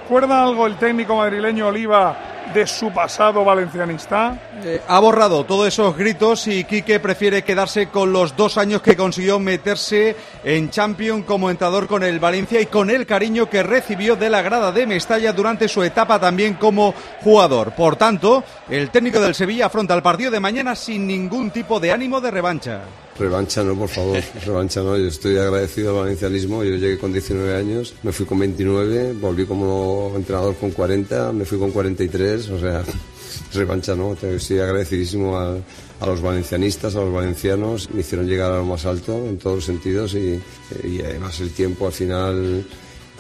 ¿Recuerda 0.00 0.44
algo 0.44 0.68
el 0.68 0.76
técnico 0.76 1.16
madrileño 1.16 1.66
Oliva 1.66 2.16
de 2.52 2.66
su 2.66 2.92
pasado 2.92 3.44
valencianista? 3.44 4.38
Eh, 4.62 4.80
ha 4.86 5.00
borrado 5.00 5.44
todos 5.44 5.68
esos 5.68 5.96
gritos 5.96 6.46
y 6.46 6.64
Quique 6.64 7.00
prefiere 7.00 7.42
quedarse 7.42 7.88
con 7.88 8.12
los 8.12 8.36
dos 8.36 8.58
años 8.58 8.82
que 8.82 8.96
consiguió 8.96 9.38
meterse 9.38 10.16
en 10.44 10.70
Champions 10.70 11.24
como 11.24 11.50
entrador 11.50 11.86
con 11.86 12.02
el 12.02 12.18
Valencia 12.18 12.60
y 12.60 12.66
con 12.66 12.90
el 12.90 13.06
cariño 13.06 13.48
que 13.48 13.62
recibió 13.62 14.16
de 14.16 14.30
la 14.30 14.42
grada 14.42 14.72
de 14.72 14.86
Mestalla 14.86 15.32
durante 15.32 15.68
su 15.68 15.82
etapa 15.82 16.20
también 16.20 16.54
como 16.54 16.94
jugador. 17.22 17.72
Por 17.72 17.96
tanto, 17.96 18.44
el 18.68 18.90
técnico 18.90 19.20
del 19.20 19.34
Sevilla 19.34 19.66
afronta 19.66 19.94
el 19.94 20.02
partido 20.02 20.30
de 20.30 20.40
mañana 20.40 20.74
sin 20.74 21.06
ningún 21.06 21.50
tipo 21.50 21.80
de 21.80 21.92
ánimo 21.92 22.20
de 22.20 22.30
revancha. 22.30 22.82
Revancha 23.18 23.62
no, 23.62 23.76
por 23.76 23.88
favor, 23.88 24.18
revancha 24.46 24.82
no. 24.82 24.96
Yo 24.96 25.06
estoy 25.06 25.36
agradecido 25.38 25.90
al 25.90 26.04
valencianismo. 26.04 26.64
Yo 26.64 26.76
llegué 26.76 26.98
con 26.98 27.12
19 27.12 27.54
años, 27.54 27.94
me 28.02 28.12
fui 28.12 28.26
con 28.26 28.38
29, 28.38 29.14
volví 29.20 29.46
como 29.46 30.12
entrenador 30.16 30.56
con 30.56 30.72
40, 30.72 31.32
me 31.32 31.44
fui 31.44 31.58
con 31.58 31.70
43, 31.70 32.50
o 32.50 32.58
sea, 32.58 32.82
revancha 33.54 33.94
no. 33.94 34.14
Estoy 34.14 34.58
agradecidísimo 34.58 35.38
a, 35.38 35.56
a 36.00 36.06
los 36.06 36.20
valencianistas, 36.20 36.96
a 36.96 37.00
los 37.00 37.12
valencianos. 37.12 37.88
Me 37.90 38.00
hicieron 38.00 38.26
llegar 38.26 38.52
a 38.52 38.58
lo 38.58 38.64
más 38.64 38.84
alto 38.84 39.26
en 39.26 39.38
todos 39.38 39.56
los 39.56 39.64
sentidos 39.64 40.14
y, 40.14 40.40
y 40.84 41.00
además 41.00 41.38
el 41.40 41.52
tiempo 41.52 41.86
al 41.86 41.92
final 41.92 42.64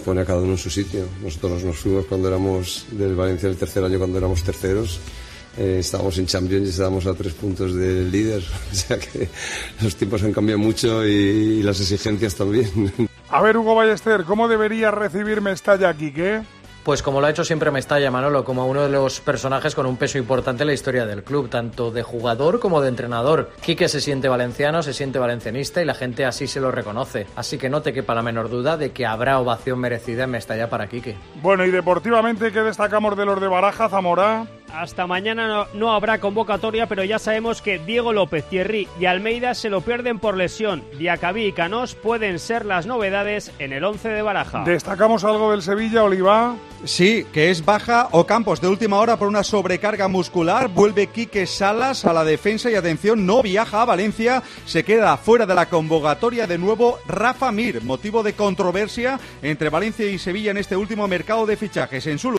pone 0.04 0.20
a 0.22 0.24
cada 0.24 0.40
uno 0.40 0.52
en 0.52 0.58
su 0.58 0.70
sitio. 0.70 1.06
Nosotros 1.22 1.62
nos 1.62 1.76
fuimos 1.76 2.06
cuando 2.06 2.28
éramos 2.28 2.86
del 2.90 3.14
Valencia 3.14 3.48
el 3.48 3.56
tercer 3.56 3.84
año, 3.84 3.98
cuando 3.98 4.18
éramos 4.18 4.42
terceros. 4.42 5.00
Eh, 5.56 5.78
estábamos 5.80 6.18
en 6.18 6.26
Champions 6.26 6.66
y 6.66 6.70
estábamos 6.70 7.06
a 7.06 7.14
tres 7.14 7.32
puntos 7.34 7.74
del 7.74 8.10
líder. 8.10 8.42
O 8.72 8.74
sea 8.74 8.98
que 8.98 9.28
los 9.82 9.94
tiempos 9.94 10.22
han 10.22 10.32
cambiado 10.32 10.58
mucho 10.58 11.06
y, 11.06 11.10
y 11.10 11.62
las 11.62 11.80
exigencias 11.80 12.34
también. 12.34 12.92
A 13.30 13.40
ver, 13.40 13.56
Hugo 13.56 13.74
Ballester, 13.74 14.24
¿cómo 14.24 14.48
debería 14.48 14.90
recibir 14.90 15.40
Mestalla, 15.40 15.92
Quique? 15.94 16.42
Pues 16.84 17.02
como 17.02 17.20
lo 17.20 17.26
ha 17.26 17.30
hecho 17.30 17.44
siempre 17.44 17.70
Mestalla, 17.70 18.10
Manolo, 18.10 18.44
como 18.44 18.66
uno 18.66 18.82
de 18.82 18.90
los 18.90 19.20
personajes 19.20 19.74
con 19.74 19.86
un 19.86 19.96
peso 19.96 20.18
importante 20.18 20.64
en 20.64 20.66
la 20.66 20.74
historia 20.74 21.06
del 21.06 21.24
club, 21.24 21.48
tanto 21.48 21.90
de 21.90 22.02
jugador 22.02 22.60
como 22.60 22.82
de 22.82 22.88
entrenador. 22.88 23.50
Quique 23.62 23.88
se 23.88 24.02
siente 24.02 24.28
valenciano, 24.28 24.82
se 24.82 24.92
siente 24.92 25.18
valencianista 25.18 25.80
y 25.80 25.86
la 25.86 25.94
gente 25.94 26.26
así 26.26 26.46
se 26.46 26.60
lo 26.60 26.70
reconoce. 26.70 27.26
Así 27.36 27.56
que 27.56 27.70
no 27.70 27.80
te 27.80 27.94
quepa 27.94 28.14
la 28.14 28.20
menor 28.20 28.50
duda 28.50 28.76
de 28.76 28.92
que 28.92 29.06
habrá 29.06 29.38
ovación 29.40 29.78
merecida 29.78 30.24
en 30.24 30.32
Mestalla 30.32 30.68
para 30.68 30.86
Quique. 30.86 31.16
Bueno, 31.40 31.64
y 31.64 31.70
deportivamente, 31.70 32.52
¿qué 32.52 32.60
destacamos 32.60 33.16
de 33.16 33.24
los 33.24 33.40
de 33.40 33.48
Baraja, 33.48 33.88
Zamora? 33.88 34.46
Hasta 34.72 35.06
mañana 35.06 35.46
no, 35.46 35.66
no, 35.74 35.92
habrá 35.92 36.18
convocatoria, 36.18 36.86
pero 36.86 37.04
ya 37.04 37.18
sabemos 37.18 37.62
que 37.62 37.78
Diego 37.78 38.12
López, 38.12 38.44
Thierry 38.48 38.88
y 38.98 39.06
Almeida 39.06 39.54
se 39.54 39.70
lo 39.70 39.82
pierden 39.82 40.18
por 40.18 40.36
lesión. 40.36 40.82
Diacabí 40.98 41.46
y 41.46 41.52
Canós 41.52 41.94
pueden 41.94 42.38
ser 42.38 42.66
las 42.66 42.86
novedades 42.86 43.52
en 43.58 43.72
el 43.72 43.84
11 43.84 44.08
de 44.08 44.22
Baraja. 44.22 44.64
¿Destacamos 44.64 45.24
algo 45.24 45.52
del 45.52 45.62
Sevilla, 45.62 46.02
Oliva? 46.02 46.56
Sí, 46.84 47.24
que 47.32 47.50
es 47.50 47.64
baja 47.64 48.08
o 48.10 48.26
Campos 48.26 48.60
de 48.60 48.68
última 48.68 48.98
hora 48.98 49.16
por 49.16 49.28
una 49.28 49.42
sobrecarga 49.42 50.06
muscular. 50.08 50.68
Vuelve 50.68 51.06
Quique 51.06 51.46
Salas 51.46 52.04
a 52.04 52.12
la 52.12 52.24
defensa 52.24 52.70
y 52.70 52.74
atención, 52.74 53.24
no 53.24 53.42
viaja 53.42 53.82
a 53.82 53.86
Valencia. 53.86 54.42
Se 54.66 54.84
queda 54.84 55.16
fuera 55.16 55.46
de 55.46 55.54
la 55.54 55.70
convocatoria 55.70 56.46
de 56.46 56.58
nuevo 56.58 56.98
Rafa 57.06 57.50
Mir, 57.52 57.82
motivo 57.82 58.22
de 58.22 58.34
controversia 58.34 59.18
entre 59.40 59.70
Valencia 59.70 60.06
y 60.06 60.18
Sevilla 60.18 60.50
en 60.50 60.58
este 60.58 60.76
último 60.76 61.08
mercado 61.08 61.46
de 61.46 61.56
fichajes. 61.56 62.06
En 62.06 62.18
su 62.18 62.32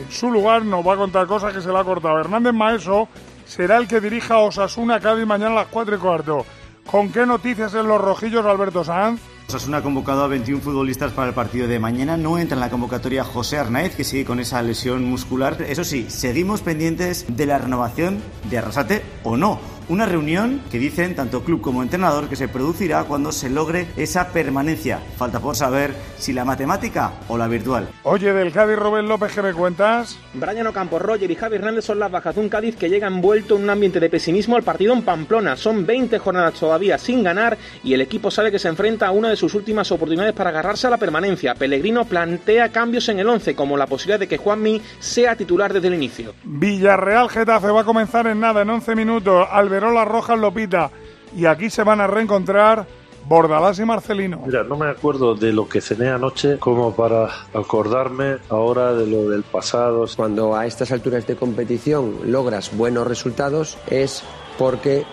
en 0.00 0.10
su 0.10 0.30
lugar 0.30 0.64
nos 0.64 0.86
va 0.86 0.94
a 0.94 0.96
contar 0.96 1.26
cosas 1.26 1.52
que 1.52 1.60
se 1.60 1.68
le 1.68 1.78
ha 1.78 1.84
cortado. 1.84 2.18
Hernández 2.18 2.52
Maeso 2.52 3.08
será 3.44 3.76
el 3.76 3.86
que 3.86 4.00
dirija 4.00 4.34
a 4.34 4.40
Osasuna 4.40 5.00
Cádiz 5.00 5.26
mañana 5.26 5.52
a 5.52 5.54
las 5.56 5.66
4 5.68 5.96
y 5.96 5.98
cuarto. 5.98 6.46
¿Con 6.86 7.12
qué 7.12 7.26
noticias 7.26 7.74
en 7.74 7.86
los 7.86 8.00
rojillos, 8.00 8.44
Alberto 8.44 8.82
Sanz? 8.82 9.20
Osasuna 9.48 9.78
ha 9.78 9.82
convocado 9.82 10.24
a 10.24 10.28
21 10.28 10.62
futbolistas 10.62 11.12
para 11.12 11.28
el 11.28 11.34
partido 11.34 11.66
de 11.66 11.78
mañana. 11.78 12.16
No 12.16 12.38
entra 12.38 12.54
en 12.54 12.60
la 12.60 12.70
convocatoria 12.70 13.24
José 13.24 13.58
Arnaiz, 13.58 13.94
que 13.94 14.04
sigue 14.04 14.24
con 14.24 14.40
esa 14.40 14.62
lesión 14.62 15.04
muscular. 15.04 15.56
Eso 15.62 15.84
sí, 15.84 16.06
seguimos 16.08 16.62
pendientes 16.62 17.26
de 17.28 17.46
la 17.46 17.58
renovación 17.58 18.20
de 18.48 18.58
Arrasate 18.58 19.02
o 19.24 19.36
no. 19.36 19.79
Una 19.90 20.06
reunión 20.06 20.62
que 20.70 20.78
dicen 20.78 21.16
tanto 21.16 21.42
club 21.42 21.60
como 21.60 21.82
entrenador 21.82 22.28
que 22.28 22.36
se 22.36 22.46
producirá 22.46 23.02
cuando 23.02 23.32
se 23.32 23.50
logre 23.50 23.88
esa 23.96 24.28
permanencia. 24.28 25.00
Falta 25.16 25.40
por 25.40 25.56
saber 25.56 25.96
si 26.16 26.32
la 26.32 26.44
matemática 26.44 27.14
o 27.26 27.36
la 27.36 27.48
virtual. 27.48 27.88
Oye, 28.04 28.32
del 28.32 28.52
Cádiz 28.52 28.76
Robert 28.76 29.08
López, 29.08 29.32
¿qué 29.34 29.42
me 29.42 29.52
cuentas? 29.52 30.16
Brian 30.32 30.68
Ocampo, 30.68 31.00
Roger 31.00 31.28
y 31.28 31.34
Javi 31.34 31.56
Hernández 31.56 31.86
son 31.86 31.98
las 31.98 32.08
bajas 32.08 32.36
de 32.36 32.40
un 32.40 32.48
Cádiz 32.48 32.76
que 32.76 32.88
llega 32.88 33.08
envuelto 33.08 33.56
en 33.56 33.64
un 33.64 33.70
ambiente 33.70 33.98
de 33.98 34.08
pesimismo 34.08 34.54
al 34.54 34.62
partido 34.62 34.92
en 34.94 35.02
Pamplona. 35.02 35.56
Son 35.56 35.84
20 35.84 36.20
jornadas 36.20 36.54
todavía 36.54 36.96
sin 36.96 37.24
ganar 37.24 37.58
y 37.82 37.92
el 37.92 38.00
equipo 38.00 38.30
sabe 38.30 38.52
que 38.52 38.60
se 38.60 38.68
enfrenta 38.68 39.08
a 39.08 39.10
una 39.10 39.30
de 39.30 39.34
sus 39.34 39.54
últimas 39.54 39.90
oportunidades 39.90 40.34
para 40.34 40.50
agarrarse 40.50 40.86
a 40.86 40.90
la 40.90 40.98
permanencia. 40.98 41.56
Pellegrino 41.56 42.04
plantea 42.04 42.68
cambios 42.68 43.08
en 43.08 43.18
el 43.18 43.28
11, 43.28 43.56
como 43.56 43.76
la 43.76 43.88
posibilidad 43.88 44.20
de 44.20 44.28
que 44.28 44.38
Juanmi 44.38 44.80
sea 45.00 45.34
titular 45.34 45.72
desde 45.72 45.88
el 45.88 45.94
inicio. 45.94 46.32
Villarreal 46.44 47.28
Getafe 47.28 47.72
va 47.72 47.80
a 47.80 47.84
comenzar 47.84 48.28
en 48.28 48.38
nada, 48.38 48.62
en 48.62 48.70
11 48.70 48.94
minutos. 48.94 49.48
Alberola 49.80 50.04
Rojas 50.04 50.38
Lopita. 50.38 50.90
Y 51.34 51.46
aquí 51.46 51.70
se 51.70 51.84
van 51.84 52.00
a 52.00 52.06
reencontrar 52.06 52.86
Bordalás 53.26 53.78
y 53.78 53.84
Marcelino. 53.84 54.42
Mira, 54.44 54.62
no 54.62 54.76
me 54.76 54.88
acuerdo 54.88 55.34
de 55.34 55.52
lo 55.52 55.68
que 55.68 55.80
cené 55.80 56.10
anoche 56.10 56.58
como 56.58 56.94
para 56.94 57.28
acordarme 57.54 58.38
ahora 58.50 58.92
de 58.92 59.06
lo 59.06 59.30
del 59.30 59.42
pasado. 59.42 60.04
Cuando 60.16 60.54
a 60.54 60.66
estas 60.66 60.92
alturas 60.92 61.26
de 61.26 61.36
competición 61.36 62.18
logras 62.26 62.76
buenos 62.76 63.06
resultados 63.06 63.78
es 63.88 64.22
porque 64.58 65.04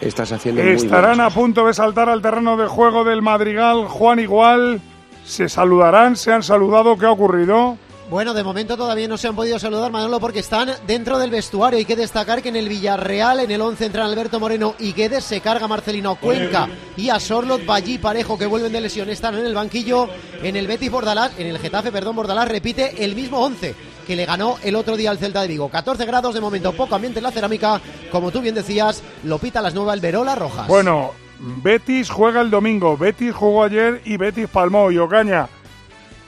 estás 0.00 0.30
haciendo 0.30 0.62
muy 0.62 0.72
Estarán 0.72 1.20
a 1.20 1.30
punto 1.30 1.66
de 1.66 1.74
saltar 1.74 2.08
al 2.08 2.22
terreno 2.22 2.56
de 2.56 2.66
juego 2.66 3.04
del 3.04 3.22
Madrigal. 3.22 3.88
Juan 3.88 4.20
Igual. 4.20 4.80
Se 5.24 5.48
saludarán, 5.48 6.16
se 6.16 6.32
han 6.32 6.42
saludado. 6.42 6.96
¿Qué 6.96 7.06
ha 7.06 7.12
ocurrido? 7.12 7.76
Bueno, 8.12 8.34
de 8.34 8.44
momento 8.44 8.76
todavía 8.76 9.08
no 9.08 9.16
se 9.16 9.26
han 9.26 9.34
podido 9.34 9.58
saludar, 9.58 9.90
Manolo, 9.90 10.20
porque 10.20 10.40
están 10.40 10.70
dentro 10.86 11.18
del 11.18 11.30
vestuario. 11.30 11.78
Hay 11.78 11.86
que 11.86 11.96
destacar 11.96 12.42
que 12.42 12.50
en 12.50 12.56
el 12.56 12.68
Villarreal, 12.68 13.40
en 13.40 13.50
el 13.50 13.62
11 13.62 13.86
entran 13.86 14.06
Alberto 14.06 14.38
Moreno 14.38 14.74
y 14.78 14.92
Guedes, 14.92 15.24
se 15.24 15.40
carga 15.40 15.66
Marcelino 15.66 16.16
Cuenca 16.16 16.68
y 16.94 17.08
a 17.08 17.18
Sorlot, 17.18 17.64
Ballí 17.64 17.96
Parejo, 17.96 18.36
que 18.36 18.44
vuelven 18.44 18.70
de 18.70 18.82
lesión, 18.82 19.08
están 19.08 19.38
en 19.38 19.46
el 19.46 19.54
banquillo. 19.54 20.10
En 20.42 20.56
el 20.56 20.66
Betis 20.66 20.90
Bordalás, 20.90 21.32
en 21.38 21.46
el 21.46 21.58
Getafe, 21.58 21.90
perdón, 21.90 22.16
Bordalás 22.16 22.48
repite 22.48 23.02
el 23.02 23.14
mismo 23.14 23.38
11 23.38 23.74
que 24.06 24.14
le 24.14 24.26
ganó 24.26 24.58
el 24.62 24.76
otro 24.76 24.98
día 24.98 25.10
al 25.10 25.16
Celta 25.16 25.40
de 25.40 25.48
Vigo. 25.48 25.70
14 25.70 26.04
grados 26.04 26.34
de 26.34 26.42
momento, 26.42 26.74
poco 26.74 26.94
ambiente 26.94 27.20
en 27.20 27.22
la 27.22 27.30
cerámica. 27.30 27.80
Como 28.10 28.30
tú 28.30 28.42
bien 28.42 28.54
decías, 28.54 29.02
lo 29.24 29.38
pita 29.38 29.62
las 29.62 29.72
nuevas 29.72 30.02
Verola 30.02 30.34
Rojas. 30.34 30.68
Bueno, 30.68 31.12
Betis 31.38 32.10
juega 32.10 32.42
el 32.42 32.50
domingo, 32.50 32.94
Betis 32.94 33.34
jugó 33.34 33.64
ayer 33.64 34.02
y 34.04 34.18
Betis 34.18 34.48
palmó. 34.48 34.90
Y 34.90 34.98
Ocaña, 34.98 35.48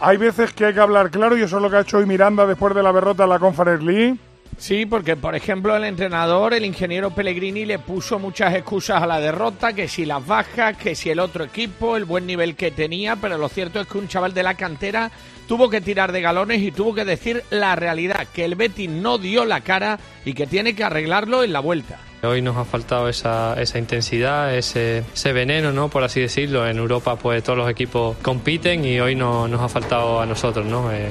hay 0.00 0.16
veces 0.16 0.52
que 0.52 0.66
hay 0.66 0.74
que 0.74 0.80
hablar 0.80 1.10
claro 1.10 1.36
y 1.36 1.42
eso 1.42 1.56
es 1.56 1.62
lo 1.62 1.70
que 1.70 1.76
ha 1.76 1.80
hecho 1.80 1.98
hoy 1.98 2.06
Miranda 2.06 2.46
después 2.46 2.74
de 2.74 2.82
la 2.82 2.92
derrota 2.92 3.24
en 3.24 3.30
la 3.30 3.38
Conference 3.38 3.84
League. 3.84 4.16
Sí, 4.56 4.86
porque 4.86 5.16
por 5.16 5.34
ejemplo 5.34 5.76
el 5.76 5.84
entrenador, 5.84 6.54
el 6.54 6.64
ingeniero 6.64 7.10
Pellegrini, 7.10 7.64
le 7.64 7.80
puso 7.80 8.18
muchas 8.18 8.54
excusas 8.54 9.02
a 9.02 9.06
la 9.06 9.20
derrota, 9.20 9.72
que 9.72 9.88
si 9.88 10.04
las 10.04 10.24
bajas, 10.24 10.76
que 10.76 10.94
si 10.94 11.10
el 11.10 11.18
otro 11.18 11.44
equipo, 11.44 11.96
el 11.96 12.04
buen 12.04 12.26
nivel 12.26 12.54
que 12.54 12.70
tenía, 12.70 13.16
pero 13.16 13.36
lo 13.36 13.48
cierto 13.48 13.80
es 13.80 13.88
que 13.88 13.98
un 13.98 14.06
chaval 14.06 14.32
de 14.32 14.44
la 14.44 14.54
cantera 14.54 15.10
tuvo 15.46 15.70
que 15.70 15.80
tirar 15.80 16.12
de 16.12 16.20
galones 16.20 16.62
y 16.62 16.70
tuvo 16.70 16.94
que 16.94 17.04
decir 17.04 17.42
la 17.50 17.76
realidad, 17.76 18.26
que 18.32 18.44
el 18.44 18.54
Betis 18.54 18.90
no 18.90 19.18
dio 19.18 19.44
la 19.44 19.60
cara 19.60 19.98
y 20.24 20.34
que 20.34 20.46
tiene 20.46 20.74
que 20.74 20.84
arreglarlo 20.84 21.42
en 21.44 21.52
la 21.52 21.60
vuelta. 21.60 21.98
Hoy 22.22 22.40
nos 22.40 22.56
ha 22.56 22.64
faltado 22.64 23.08
esa, 23.08 23.60
esa 23.60 23.78
intensidad, 23.78 24.56
ese, 24.56 25.04
ese, 25.12 25.32
veneno, 25.32 25.72
¿no? 25.72 25.88
por 25.88 26.04
así 26.04 26.20
decirlo. 26.20 26.66
En 26.66 26.78
Europa 26.78 27.16
pues 27.16 27.42
todos 27.42 27.58
los 27.58 27.70
equipos 27.70 28.16
compiten 28.22 28.84
y 28.84 28.98
hoy 28.98 29.14
no, 29.14 29.46
nos 29.46 29.60
ha 29.60 29.68
faltado 29.68 30.20
a 30.20 30.26
nosotros. 30.26 30.64
¿no? 30.64 30.90
Eh, 30.90 31.08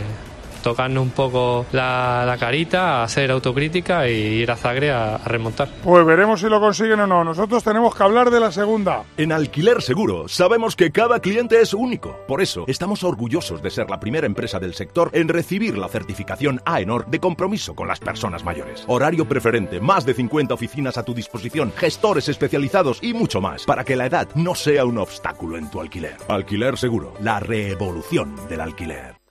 tocarnos 0.63 1.03
un 1.03 1.11
poco 1.11 1.67
la, 1.71 2.23
la, 2.25 2.37
carita, 2.37 3.03
hacer 3.03 3.29
autocrítica 3.29 4.09
y 4.09 4.13
ir 4.13 4.49
a 4.49 4.55
Zagre 4.55 4.91
a, 4.91 5.15
a, 5.15 5.27
remontar. 5.27 5.69
Pues 5.83 6.03
veremos 6.05 6.39
si 6.39 6.47
lo 6.49 6.59
consiguen 6.59 7.01
o 7.01 7.07
no. 7.07 7.23
Nosotros 7.23 7.63
tenemos 7.63 7.93
que 7.93 8.01
hablar 8.01 8.31
de 8.31 8.39
la 8.39 8.51
segunda. 8.51 9.03
En 9.17 9.31
Alquiler 9.31 9.83
Seguro 9.83 10.27
sabemos 10.27 10.75
que 10.75 10.91
cada 10.91 11.19
cliente 11.19 11.61
es 11.61 11.75
único. 11.75 12.17
Por 12.27 12.41
eso 12.41 12.63
estamos 12.67 13.03
orgullosos 13.03 13.61
de 13.61 13.69
ser 13.69 13.89
la 13.89 13.99
primera 13.99 14.25
empresa 14.25 14.59
del 14.59 14.73
sector 14.73 15.11
en 15.13 15.27
recibir 15.27 15.77
la 15.77 15.89
certificación 15.89 16.61
AENOR 16.65 17.05
de 17.07 17.19
compromiso 17.19 17.75
con 17.75 17.87
las 17.87 17.99
personas 17.99 18.43
mayores. 18.43 18.85
Horario 18.87 19.27
preferente, 19.27 19.79
más 19.79 20.05
de 20.05 20.13
50 20.13 20.53
oficinas 20.53 20.97
a 20.97 21.03
tu 21.03 21.13
disposición, 21.13 21.73
gestores 21.75 22.29
especializados 22.29 22.99
y 23.03 23.13
mucho 23.13 23.41
más 23.41 23.65
para 23.65 23.83
que 23.83 23.95
la 23.95 24.05
edad 24.05 24.27
no 24.35 24.55
sea 24.55 24.85
un 24.85 24.97
obstáculo 24.97 25.57
en 25.57 25.69
tu 25.69 25.81
alquiler. 25.81 26.17
Alquiler 26.27 26.77
Seguro, 26.77 27.13
la 27.19 27.39
revolución 27.39 28.35
del 28.47 28.61
alquiler. 28.61 29.22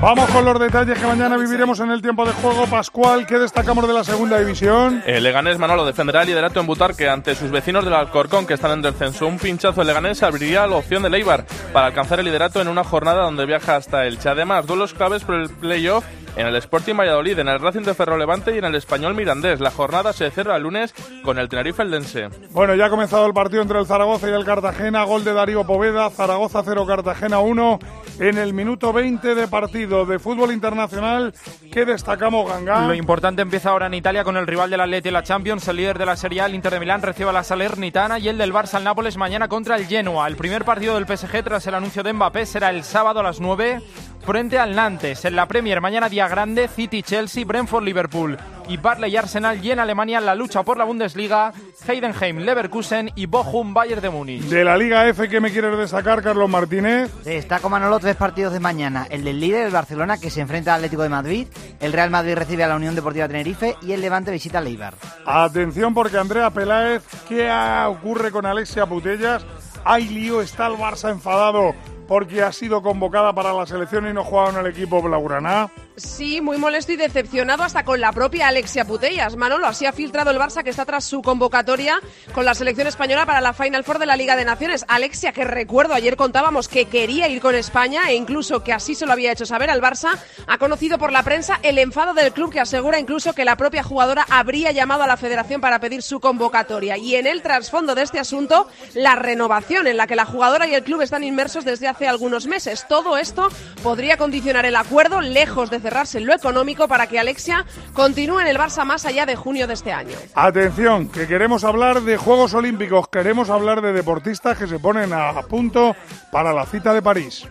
Vamos 0.00 0.30
con 0.30 0.46
los 0.46 0.58
detalles 0.58 0.98
que 0.98 1.06
mañana 1.06 1.36
viviremos 1.36 1.78
en 1.80 1.90
el 1.90 2.00
tiempo 2.00 2.24
de 2.24 2.32
juego. 2.32 2.66
Pascual, 2.66 3.26
¿qué 3.26 3.38
destacamos 3.38 3.86
de 3.86 3.92
la 3.92 4.02
segunda 4.02 4.38
división? 4.38 5.02
El 5.04 5.22
Leganés 5.22 5.58
Manolo 5.58 5.84
defenderá 5.84 6.22
el 6.22 6.28
liderato 6.28 6.58
en 6.58 6.66
Butarque 6.66 7.06
ante 7.06 7.34
sus 7.34 7.50
vecinos 7.50 7.84
del 7.84 7.92
Alcorcón 7.92 8.46
que 8.46 8.54
están 8.54 8.70
en 8.70 8.80
descenso. 8.80 9.26
Un 9.26 9.38
pinchazo 9.38 9.82
del 9.82 9.88
Leganés 9.88 10.22
abriría 10.22 10.66
la 10.66 10.76
opción 10.76 11.02
de 11.02 11.10
Leibar 11.10 11.44
para 11.74 11.88
alcanzar 11.88 12.18
el 12.18 12.24
liderato 12.24 12.62
en 12.62 12.68
una 12.68 12.82
jornada 12.82 13.24
donde 13.24 13.44
viaja 13.44 13.76
hasta 13.76 14.06
el 14.06 14.18
Además, 14.24 14.66
duelos 14.66 14.94
claves 14.94 15.22
por 15.22 15.34
el 15.34 15.50
playoff 15.50 16.04
en 16.36 16.46
el 16.46 16.56
Sporting 16.56 16.94
Valladolid, 16.94 17.38
en 17.38 17.48
el 17.48 17.60
Racing 17.60 17.82
de 17.82 17.94
Ferro 17.94 18.16
Levante 18.16 18.54
y 18.54 18.58
en 18.58 18.64
el 18.64 18.74
Español 18.74 19.14
Mirandés. 19.14 19.60
La 19.60 19.70
jornada 19.70 20.12
se 20.12 20.30
cierra 20.30 20.56
el 20.56 20.62
lunes 20.62 20.94
con 21.24 21.38
el 21.38 21.48
Tenerife 21.48 21.82
Eldense. 21.82 22.28
Bueno, 22.50 22.74
ya 22.74 22.86
ha 22.86 22.90
comenzado 22.90 23.26
el 23.26 23.32
partido 23.32 23.62
entre 23.62 23.78
el 23.78 23.86
Zaragoza 23.86 24.28
y 24.28 24.32
el 24.32 24.44
Cartagena. 24.44 25.04
Gol 25.04 25.24
de 25.24 25.32
Darío 25.32 25.64
Poveda, 25.64 26.10
Zaragoza 26.10 26.62
0, 26.64 26.86
Cartagena 26.86 27.40
1. 27.40 27.78
En 28.20 28.36
el 28.36 28.52
minuto 28.52 28.92
20 28.92 29.34
de 29.34 29.48
partido 29.48 30.04
de 30.04 30.18
fútbol 30.18 30.52
internacional, 30.52 31.32
¿qué 31.72 31.86
destacamos, 31.86 32.50
Ganga? 32.50 32.86
Lo 32.86 32.94
importante 32.94 33.40
empieza 33.40 33.70
ahora 33.70 33.86
en 33.86 33.94
Italia 33.94 34.24
con 34.24 34.36
el 34.36 34.46
rival 34.46 34.68
del 34.68 34.82
Atleti 34.82 35.08
y 35.08 35.12
la 35.12 35.22
Champions. 35.22 35.66
El 35.68 35.76
líder 35.76 35.98
de 35.98 36.06
la 36.06 36.16
Serie 36.16 36.42
A, 36.42 36.46
el 36.46 36.54
Inter 36.54 36.72
de 36.72 36.80
Milán, 36.80 37.00
recibe 37.00 37.30
a 37.30 37.32
la 37.32 37.44
Salernitana 37.44 38.18
y 38.18 38.28
el 38.28 38.36
del 38.36 38.52
Barça, 38.52 38.76
el 38.76 38.84
Nápoles, 38.84 39.16
mañana 39.16 39.48
contra 39.48 39.76
el 39.76 39.86
Genoa. 39.86 40.26
El 40.26 40.36
primer 40.36 40.66
partido 40.66 40.96
del 40.96 41.06
PSG 41.06 41.42
tras 41.42 41.66
el 41.66 41.74
anuncio 41.74 42.02
de 42.02 42.12
Mbappé 42.12 42.44
será 42.44 42.68
el 42.70 42.84
sábado 42.84 43.20
a 43.20 43.22
las 43.22 43.40
9 43.40 43.80
frente 44.20 44.58
al 44.58 44.74
Nantes. 44.74 45.24
En 45.24 45.36
la 45.36 45.46
Premier, 45.46 45.80
mañana 45.80 46.08
día 46.08 46.28
grande, 46.28 46.68
City, 46.68 47.02
Chelsea, 47.02 47.44
Brentford, 47.44 47.84
Liverpool 47.84 48.38
y 48.68 48.76
Barley 48.76 49.12
y 49.12 49.16
Arsenal. 49.16 49.64
Y 49.64 49.70
en 49.70 49.80
Alemania, 49.80 50.20
la 50.20 50.34
lucha 50.34 50.62
por 50.62 50.78
la 50.78 50.84
Bundesliga, 50.84 51.52
Heidenheim, 51.86 52.38
Leverkusen 52.38 53.10
y 53.14 53.26
Bochum, 53.26 53.74
Bayern 53.74 54.00
de 54.00 54.10
Múnich. 54.10 54.42
De 54.42 54.64
la 54.64 54.76
Liga 54.76 55.08
F, 55.08 55.28
¿qué 55.28 55.40
me 55.40 55.50
quieres 55.50 55.76
destacar, 55.76 56.22
Carlos 56.22 56.48
Martínez? 56.48 57.10
Destaco, 57.24 57.68
Manolo, 57.68 57.98
tres 57.98 58.16
partidos 58.16 58.52
de 58.52 58.60
mañana. 58.60 59.06
El 59.10 59.24
del 59.24 59.40
líder, 59.40 59.66
el 59.66 59.72
Barcelona, 59.72 60.18
que 60.18 60.30
se 60.30 60.40
enfrenta 60.40 60.74
al 60.74 60.80
Atlético 60.80 61.02
de 61.02 61.08
Madrid. 61.08 61.48
El 61.80 61.92
Real 61.92 62.10
Madrid 62.10 62.34
recibe 62.34 62.64
a 62.64 62.68
la 62.68 62.76
Unión 62.76 62.94
Deportiva 62.94 63.26
Tenerife. 63.26 63.76
Y 63.82 63.92
el 63.92 64.00
Levante 64.00 64.30
visita 64.30 64.58
a 64.58 64.62
Leibar. 64.62 64.94
Atención, 65.26 65.94
porque 65.94 66.18
Andrea 66.18 66.50
Peláez, 66.50 67.02
¿qué 67.28 67.50
ocurre 67.86 68.30
con 68.30 68.46
Alexia 68.46 68.86
Putellas? 68.86 69.44
Hay 69.84 70.08
lío, 70.08 70.42
está 70.42 70.66
el 70.66 70.74
Barça 70.74 71.10
enfadado 71.10 71.74
porque 72.10 72.42
ha 72.42 72.50
sido 72.50 72.82
convocada 72.82 73.32
para 73.32 73.52
la 73.52 73.64
selección 73.66 74.08
y 74.08 74.12
no 74.12 74.24
juega 74.24 74.50
en 74.50 74.56
el 74.56 74.66
equipo 74.66 75.00
blaugrana. 75.00 75.70
Sí, 75.94 76.40
muy 76.40 76.56
molesto 76.56 76.90
y 76.90 76.96
decepcionado 76.96 77.62
hasta 77.62 77.84
con 77.84 78.00
la 78.00 78.10
propia 78.10 78.48
Alexia 78.48 78.84
Putellas. 78.84 79.36
Manolo, 79.36 79.66
así 79.66 79.86
ha 79.86 79.92
filtrado 79.92 80.32
el 80.32 80.38
Barça 80.38 80.64
que 80.64 80.70
está 80.70 80.84
tras 80.84 81.04
su 81.04 81.22
convocatoria 81.22 82.00
con 82.32 82.44
la 82.44 82.54
selección 82.54 82.88
española 82.88 83.26
para 83.26 83.40
la 83.40 83.52
Final 83.52 83.84
Four 83.84 84.00
de 84.00 84.06
la 84.06 84.16
Liga 84.16 84.34
de 84.34 84.44
Naciones. 84.44 84.84
Alexia, 84.88 85.32
que 85.32 85.44
recuerdo, 85.44 85.94
ayer 85.94 86.16
contábamos 86.16 86.66
que 86.66 86.86
quería 86.86 87.28
ir 87.28 87.40
con 87.40 87.54
España 87.54 88.00
e 88.08 88.14
incluso 88.14 88.64
que 88.64 88.72
así 88.72 88.96
se 88.96 89.06
lo 89.06 89.12
había 89.12 89.30
hecho 89.30 89.46
saber 89.46 89.70
al 89.70 89.82
Barça, 89.82 90.18
ha 90.48 90.58
conocido 90.58 90.98
por 90.98 91.12
la 91.12 91.22
prensa 91.22 91.60
el 91.62 91.78
enfado 91.78 92.12
del 92.12 92.32
club 92.32 92.50
que 92.50 92.60
asegura 92.60 92.98
incluso 92.98 93.34
que 93.34 93.44
la 93.44 93.56
propia 93.56 93.84
jugadora 93.84 94.26
habría 94.30 94.72
llamado 94.72 95.04
a 95.04 95.06
la 95.06 95.16
federación 95.16 95.60
para 95.60 95.78
pedir 95.78 96.02
su 96.02 96.18
convocatoria. 96.18 96.96
Y 96.96 97.14
en 97.14 97.28
el 97.28 97.42
trasfondo 97.42 97.94
de 97.94 98.02
este 98.02 98.18
asunto, 98.18 98.66
la 98.94 99.14
renovación 99.14 99.86
en 99.86 99.96
la 99.96 100.08
que 100.08 100.16
la 100.16 100.24
jugadora 100.24 100.66
y 100.66 100.74
el 100.74 100.82
club 100.82 101.02
están 101.02 101.22
inmersos 101.22 101.64
desde 101.64 101.86
hace 101.86 101.99
algunos 102.08 102.46
meses. 102.46 102.86
Todo 102.88 103.16
esto 103.16 103.48
podría 103.82 104.16
condicionar 104.16 104.66
el 104.66 104.76
acuerdo 104.76 105.20
lejos 105.20 105.70
de 105.70 105.80
cerrarse 105.80 106.18
en 106.18 106.26
lo 106.26 106.34
económico 106.34 106.88
para 106.88 107.06
que 107.06 107.18
Alexia 107.18 107.64
continúe 107.92 108.40
en 108.40 108.46
el 108.46 108.58
Barça 108.58 108.84
más 108.84 109.06
allá 109.06 109.26
de 109.26 109.36
junio 109.36 109.66
de 109.66 109.74
este 109.74 109.92
año. 109.92 110.16
Atención, 110.34 111.08
que 111.08 111.26
queremos 111.26 111.64
hablar 111.64 112.02
de 112.02 112.16
Juegos 112.16 112.54
Olímpicos, 112.54 113.08
queremos 113.08 113.50
hablar 113.50 113.82
de 113.82 113.92
deportistas 113.92 114.58
que 114.58 114.66
se 114.66 114.78
ponen 114.78 115.12
a 115.12 115.40
punto 115.42 115.96
para 116.30 116.52
la 116.52 116.66
cita 116.66 116.94
de 116.94 117.02
París. 117.02 117.46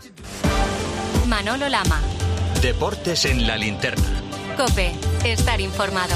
Manolo 1.28 1.70
Lama. 1.70 2.02
Deportes 2.62 3.26
en 3.26 3.48
la 3.48 3.56
linterna. 3.56 4.04
Cope, 4.58 4.92
estar 5.24 5.62
informado. 5.62 6.16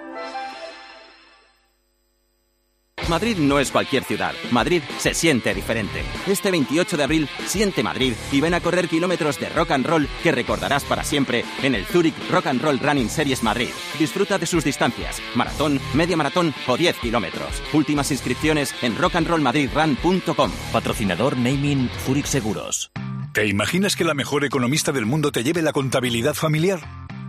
Madrid 3.09 3.37
no 3.37 3.59
es 3.59 3.71
cualquier 3.71 4.03
ciudad. 4.03 4.33
Madrid 4.51 4.81
se 4.97 5.13
siente 5.13 5.53
diferente. 5.53 6.03
Este 6.27 6.51
28 6.51 6.97
de 6.97 7.03
abril, 7.03 7.29
siente 7.45 7.83
Madrid 7.83 8.13
y 8.31 8.41
ven 8.41 8.53
a 8.53 8.61
correr 8.61 8.87
kilómetros 8.87 9.39
de 9.39 9.49
rock 9.49 9.71
and 9.71 9.85
roll 9.85 10.07
que 10.23 10.31
recordarás 10.31 10.83
para 10.83 11.03
siempre 11.03 11.45
en 11.61 11.75
el 11.75 11.85
Zurich 11.85 12.15
Rock 12.29 12.47
and 12.47 12.61
Roll 12.61 12.79
Running 12.79 13.09
Series 13.09 13.43
Madrid. 13.43 13.69
Disfruta 13.99 14.37
de 14.37 14.45
sus 14.45 14.63
distancias, 14.63 15.21
maratón, 15.35 15.79
media 15.93 16.17
maratón 16.17 16.53
o 16.67 16.77
10 16.77 16.97
kilómetros. 16.97 17.61
Últimas 17.73 18.11
inscripciones 18.11 18.73
en 18.81 18.97
rockandrollmadridrun.com. 18.97 20.51
Patrocinador 20.71 21.37
Naming 21.37 21.89
Zurich 22.05 22.25
Seguros. 22.25 22.91
¿Te 23.33 23.47
imaginas 23.47 23.95
que 23.95 24.03
la 24.03 24.13
mejor 24.13 24.43
economista 24.43 24.91
del 24.91 25.05
mundo 25.05 25.31
te 25.31 25.41
lleve 25.43 25.61
la 25.61 25.71
contabilidad 25.71 26.33
familiar? 26.33 26.81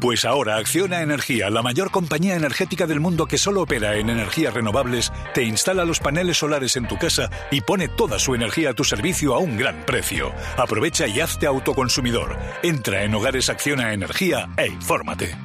Pues 0.03 0.25
ahora 0.25 0.57
Acciona 0.57 1.01
Energía, 1.01 1.49
la 1.49 1.63
mayor 1.63 1.93
compañía 1.93 2.35
energética 2.35 2.89
del 2.89 2.99
mundo 2.99 3.27
que 3.27 3.39
solo 3.39 3.63
opera 3.63 3.97
en 3.99 4.11
energías 4.11 4.53
renovables, 4.53 5.13
te 5.33 5.45
instala 5.45 5.85
los 5.85 6.01
paneles 6.01 6.39
solares 6.39 6.75
en 6.75 6.89
tu 6.89 6.99
casa 6.99 7.31
y 7.53 7.61
pone 7.61 7.87
toda 7.87 8.19
su 8.19 8.35
energía 8.35 8.71
a 8.71 8.75
tu 8.75 8.83
servicio 8.83 9.33
a 9.33 9.39
un 9.39 9.57
gran 9.57 9.87
precio. 9.87 10.33
Aprovecha 10.57 11.07
y 11.07 11.21
hazte 11.21 11.47
autoconsumidor. 11.47 12.37
Entra 12.65 13.05
en 13.05 13.15
Hogares 13.15 13.49
Acciona 13.49 13.93
Energía 13.93 14.49
e 14.57 14.67
infórmate. 14.67 15.37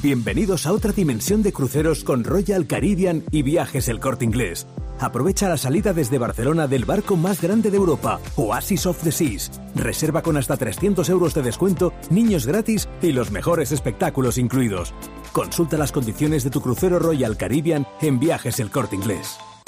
Bienvenidos 0.00 0.66
a 0.66 0.72
otra 0.72 0.92
dimensión 0.92 1.42
de 1.42 1.52
cruceros 1.52 2.02
con 2.02 2.24
Royal 2.24 2.66
Caribbean 2.66 3.24
y 3.30 3.42
Viajes 3.42 3.88
El 3.88 4.00
Corte 4.00 4.24
Inglés. 4.24 4.66
Aprovecha 5.00 5.48
la 5.48 5.56
salida 5.56 5.92
desde 5.92 6.18
Barcelona 6.18 6.66
del 6.66 6.84
barco 6.84 7.16
más 7.16 7.40
grande 7.40 7.70
de 7.70 7.76
Europa, 7.76 8.20
Oasis 8.36 8.86
of 8.86 9.02
the 9.02 9.12
Seas. 9.12 9.50
Reserva 9.74 10.22
con 10.22 10.36
hasta 10.36 10.56
300 10.56 11.08
euros 11.08 11.34
de 11.34 11.42
descuento, 11.42 11.92
niños 12.10 12.46
gratis 12.46 12.88
y 13.00 13.12
los 13.12 13.30
mejores 13.30 13.72
espectáculos 13.72 14.38
incluidos. 14.38 14.94
Consulta 15.32 15.76
las 15.76 15.92
condiciones 15.92 16.44
de 16.44 16.50
tu 16.50 16.60
crucero 16.60 16.98
Royal 16.98 17.36
Caribbean 17.36 17.86
en 18.00 18.20
Viajes 18.20 18.60
El 18.60 18.70
Corte 18.70 18.96
Inglés. 18.96 19.38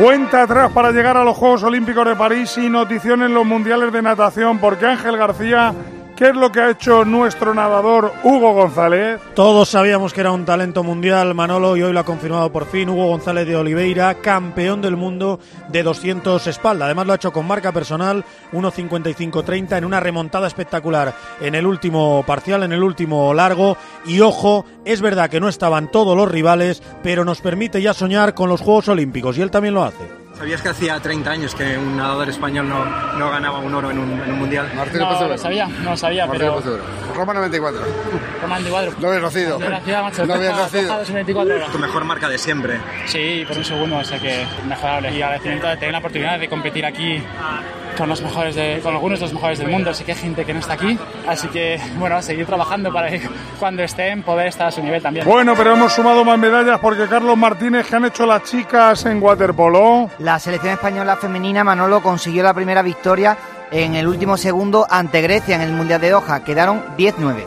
Cuenta 0.00 0.42
atrás 0.42 0.72
para 0.72 0.90
llegar 0.90 1.16
a 1.16 1.22
los 1.22 1.36
Juegos 1.36 1.62
Olímpicos 1.62 2.04
de 2.04 2.16
París 2.16 2.58
y 2.58 2.68
notición 2.68 3.22
en 3.22 3.32
los 3.32 3.46
Mundiales 3.46 3.92
de 3.92 4.02
Natación, 4.02 4.58
porque 4.58 4.86
Ángel 4.86 5.16
García, 5.16 5.72
¿qué 6.16 6.28
es 6.28 6.34
lo 6.34 6.50
que 6.50 6.60
ha 6.60 6.70
hecho 6.70 7.04
nuestro 7.04 7.54
nadador 7.54 8.12
Hugo 8.22 8.52
González? 8.52 9.20
Todos 9.34 9.68
sabíamos 9.68 10.12
que 10.12 10.20
era 10.20 10.32
un 10.32 10.44
talento 10.44 10.82
mundial, 10.82 11.34
Manolo, 11.34 11.76
y 11.76 11.82
hoy 11.82 11.92
lo 11.92 12.00
ha 12.00 12.04
confirmado 12.04 12.50
por 12.50 12.66
fin 12.66 12.88
Hugo 12.88 13.06
González 13.06 13.46
de 13.46 13.56
Oliveira, 13.56 14.14
campeón 14.14 14.80
del 14.80 14.96
mundo 14.96 15.40
de 15.68 15.82
200 15.82 16.46
espalda. 16.46 16.86
Además 16.86 17.06
lo 17.06 17.12
ha 17.12 17.16
hecho 17.16 17.32
con 17.32 17.46
marca 17.46 17.72
personal, 17.72 18.24
1.55.30 18.52 19.78
en 19.78 19.84
una 19.84 20.00
remontada 20.00 20.46
espectacular 20.46 21.14
en 21.40 21.54
el 21.54 21.66
último 21.66 22.24
parcial, 22.26 22.62
en 22.62 22.72
el 22.72 22.82
último 22.82 23.34
largo. 23.34 23.76
Y 24.06 24.20
ojo, 24.20 24.64
es 24.84 25.00
verdad 25.00 25.30
que 25.30 25.40
no 25.40 25.48
estaban 25.48 25.90
todos 25.90 26.16
los 26.16 26.30
rivales, 26.30 26.82
pero 27.02 27.24
nos 27.24 27.40
permite 27.40 27.82
ya 27.82 27.94
soñar 27.94 28.34
con 28.34 28.48
los 28.48 28.60
Juegos 28.60 28.88
Olímpicos 28.88 29.36
y 29.38 29.42
él 29.42 29.50
también 29.50 29.74
lo 29.74 29.84
hace. 29.84 30.23
¿Sabías 30.36 30.62
que 30.62 30.68
hacía 30.68 30.98
30 30.98 31.30
años 31.30 31.54
que 31.54 31.78
un 31.78 31.96
nadador 31.96 32.28
español 32.28 32.68
no, 32.68 32.84
no 32.84 33.30
ganaba 33.30 33.60
un 33.60 33.72
oro 33.72 33.90
en 33.90 33.98
un, 33.98 34.20
en 34.20 34.32
un 34.32 34.38
mundial? 34.40 34.68
no, 34.74 35.28
lo 35.28 35.38
sabía, 35.38 35.66
no 35.66 35.90
lo 35.90 35.96
sabía, 35.96 36.26
pero... 36.28 36.60
Roma 37.14 37.34
94. 37.34 37.80
Roma 38.42 38.58
94. 38.58 38.94
No 39.00 39.08
habías 39.08 39.22
nacido. 39.22 39.58
No 39.58 40.34
habías 40.34 40.56
nacido. 40.56 41.14
24 41.14 41.54
horas. 41.54 41.70
Tu 41.70 41.78
mejor 41.78 42.04
marca 42.04 42.28
de 42.28 42.38
siempre. 42.38 42.80
Sí, 43.06 43.44
por 43.46 43.56
un 43.56 43.64
segundo, 43.64 43.98
o 43.98 44.04
sea 44.04 44.18
que 44.18 44.44
mejorable. 44.66 45.16
Y 45.16 45.22
agradecimiento 45.22 45.68
de 45.68 45.76
tener 45.76 45.92
la 45.92 45.98
oportunidad 45.98 46.38
de 46.40 46.48
competir 46.48 46.84
aquí 46.84 47.22
con 47.96 48.08
los 48.08 48.22
mejores 48.22 48.54
de, 48.54 48.80
con 48.82 48.94
algunos 48.94 49.18
de 49.20 49.26
los 49.26 49.34
mejores 49.34 49.58
del 49.58 49.68
mundo, 49.68 49.90
así 49.90 50.04
que 50.04 50.12
hay 50.12 50.18
gente 50.18 50.44
que 50.44 50.52
no 50.52 50.60
está 50.60 50.74
aquí, 50.74 50.98
así 51.26 51.48
que 51.48 51.80
bueno, 51.98 52.16
a 52.16 52.22
seguir 52.22 52.46
trabajando 52.46 52.92
para 52.92 53.10
que 53.10 53.22
cuando 53.58 53.82
estén 53.82 54.22
poder 54.22 54.48
estar 54.48 54.68
a 54.68 54.70
su 54.70 54.82
nivel 54.82 55.02
también. 55.02 55.26
Bueno, 55.26 55.54
pero 55.56 55.74
hemos 55.74 55.92
sumado 55.92 56.24
más 56.24 56.38
medallas 56.38 56.78
porque 56.80 57.06
Carlos 57.06 57.36
Martínez, 57.36 57.86
que 57.86 57.96
han 57.96 58.04
hecho 58.04 58.26
las 58.26 58.42
chicas 58.44 59.04
en 59.06 59.22
waterpolo? 59.22 60.10
La 60.18 60.38
selección 60.38 60.74
española 60.74 61.16
femenina 61.16 61.64
Manolo 61.64 62.02
consiguió 62.02 62.42
la 62.42 62.54
primera 62.54 62.82
victoria 62.82 63.36
en 63.70 63.94
el 63.94 64.06
último 64.06 64.36
segundo 64.36 64.86
ante 64.88 65.20
Grecia 65.20 65.56
en 65.56 65.62
el 65.62 65.72
Mundial 65.72 66.00
de 66.00 66.10
Doha, 66.10 66.44
quedaron 66.44 66.82
10-9. 66.96 67.44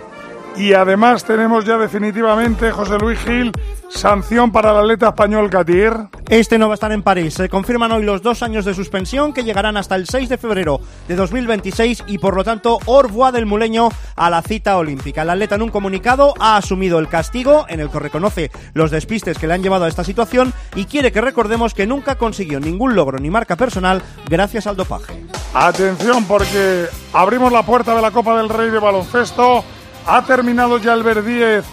Y 0.58 0.74
además 0.74 1.24
tenemos 1.24 1.66
ya 1.66 1.78
definitivamente, 1.78 2.72
José 2.72 2.98
Luis 2.98 3.20
Gil, 3.20 3.52
sanción 3.90 4.52
para 4.52 4.72
el 4.72 4.78
atleta 4.78 5.10
español 5.10 5.50
Katir. 5.50 5.94
Este 6.30 6.58
no 6.58 6.68
va 6.68 6.74
a 6.74 6.76
estar 6.76 6.92
en 6.92 7.04
París. 7.04 7.36
Se 7.36 7.48
confirman 7.48 7.94
hoy 7.94 8.04
los 8.04 8.22
dos 8.22 8.44
años 8.44 8.66
de 8.66 8.74
suspensión 8.74 9.32
que 9.32 9.46
llegarán 9.46 9.78
hasta 9.78 9.96
el 9.96 10.08
6 10.08 10.28
de 10.28 10.38
febrero 10.38 10.82
de 11.08 11.16
2026 11.16 12.04
y 12.08 12.18
por 12.18 12.36
lo 12.36 12.44
tanto 12.44 12.80
Orvoa 12.86 13.32
del 13.32 13.46
Muleño 13.46 13.88
a 14.18 14.30
la 14.30 14.42
cita 14.42 14.76
olímpica. 14.76 15.22
El 15.22 15.30
atleta 15.30 15.56
en 15.56 15.62
un 15.62 15.70
comunicado 15.70 16.34
ha 16.38 16.58
asumido 16.58 17.00
el 17.00 17.08
castigo 17.08 17.66
en 17.70 17.80
el 17.80 17.90
que 17.90 18.00
reconoce 18.00 18.52
los 18.74 18.92
despistes 18.92 19.38
que 19.38 19.48
le 19.48 19.54
han 19.54 19.64
llevado 19.64 19.86
a 19.86 19.88
esta 19.88 20.04
situación 20.04 20.52
y 20.76 20.84
quiere 20.84 21.14
que 21.14 21.22
recordemos 21.22 21.74
que 21.74 21.88
nunca 21.88 22.16
consiguió 22.16 22.60
ningún 22.60 22.94
logro 22.94 23.20
ni 23.20 23.30
marca 23.30 23.56
personal 23.56 24.02
gracias 24.30 24.68
al 24.68 24.76
dopaje. 24.76 25.24
Atención 25.54 26.26
porque 26.26 26.88
abrimos 27.14 27.54
la 27.54 27.66
puerta 27.66 27.96
de 27.96 28.02
la 28.02 28.12
Copa 28.12 28.38
del 28.38 28.50
Rey 28.50 28.70
de 28.70 28.80
baloncesto. 28.80 29.64
Ha 30.06 30.26
terminado 30.26 30.78
ya 30.78 30.94
el 30.94 31.04
Ver 31.04 31.24
10 31.24 31.64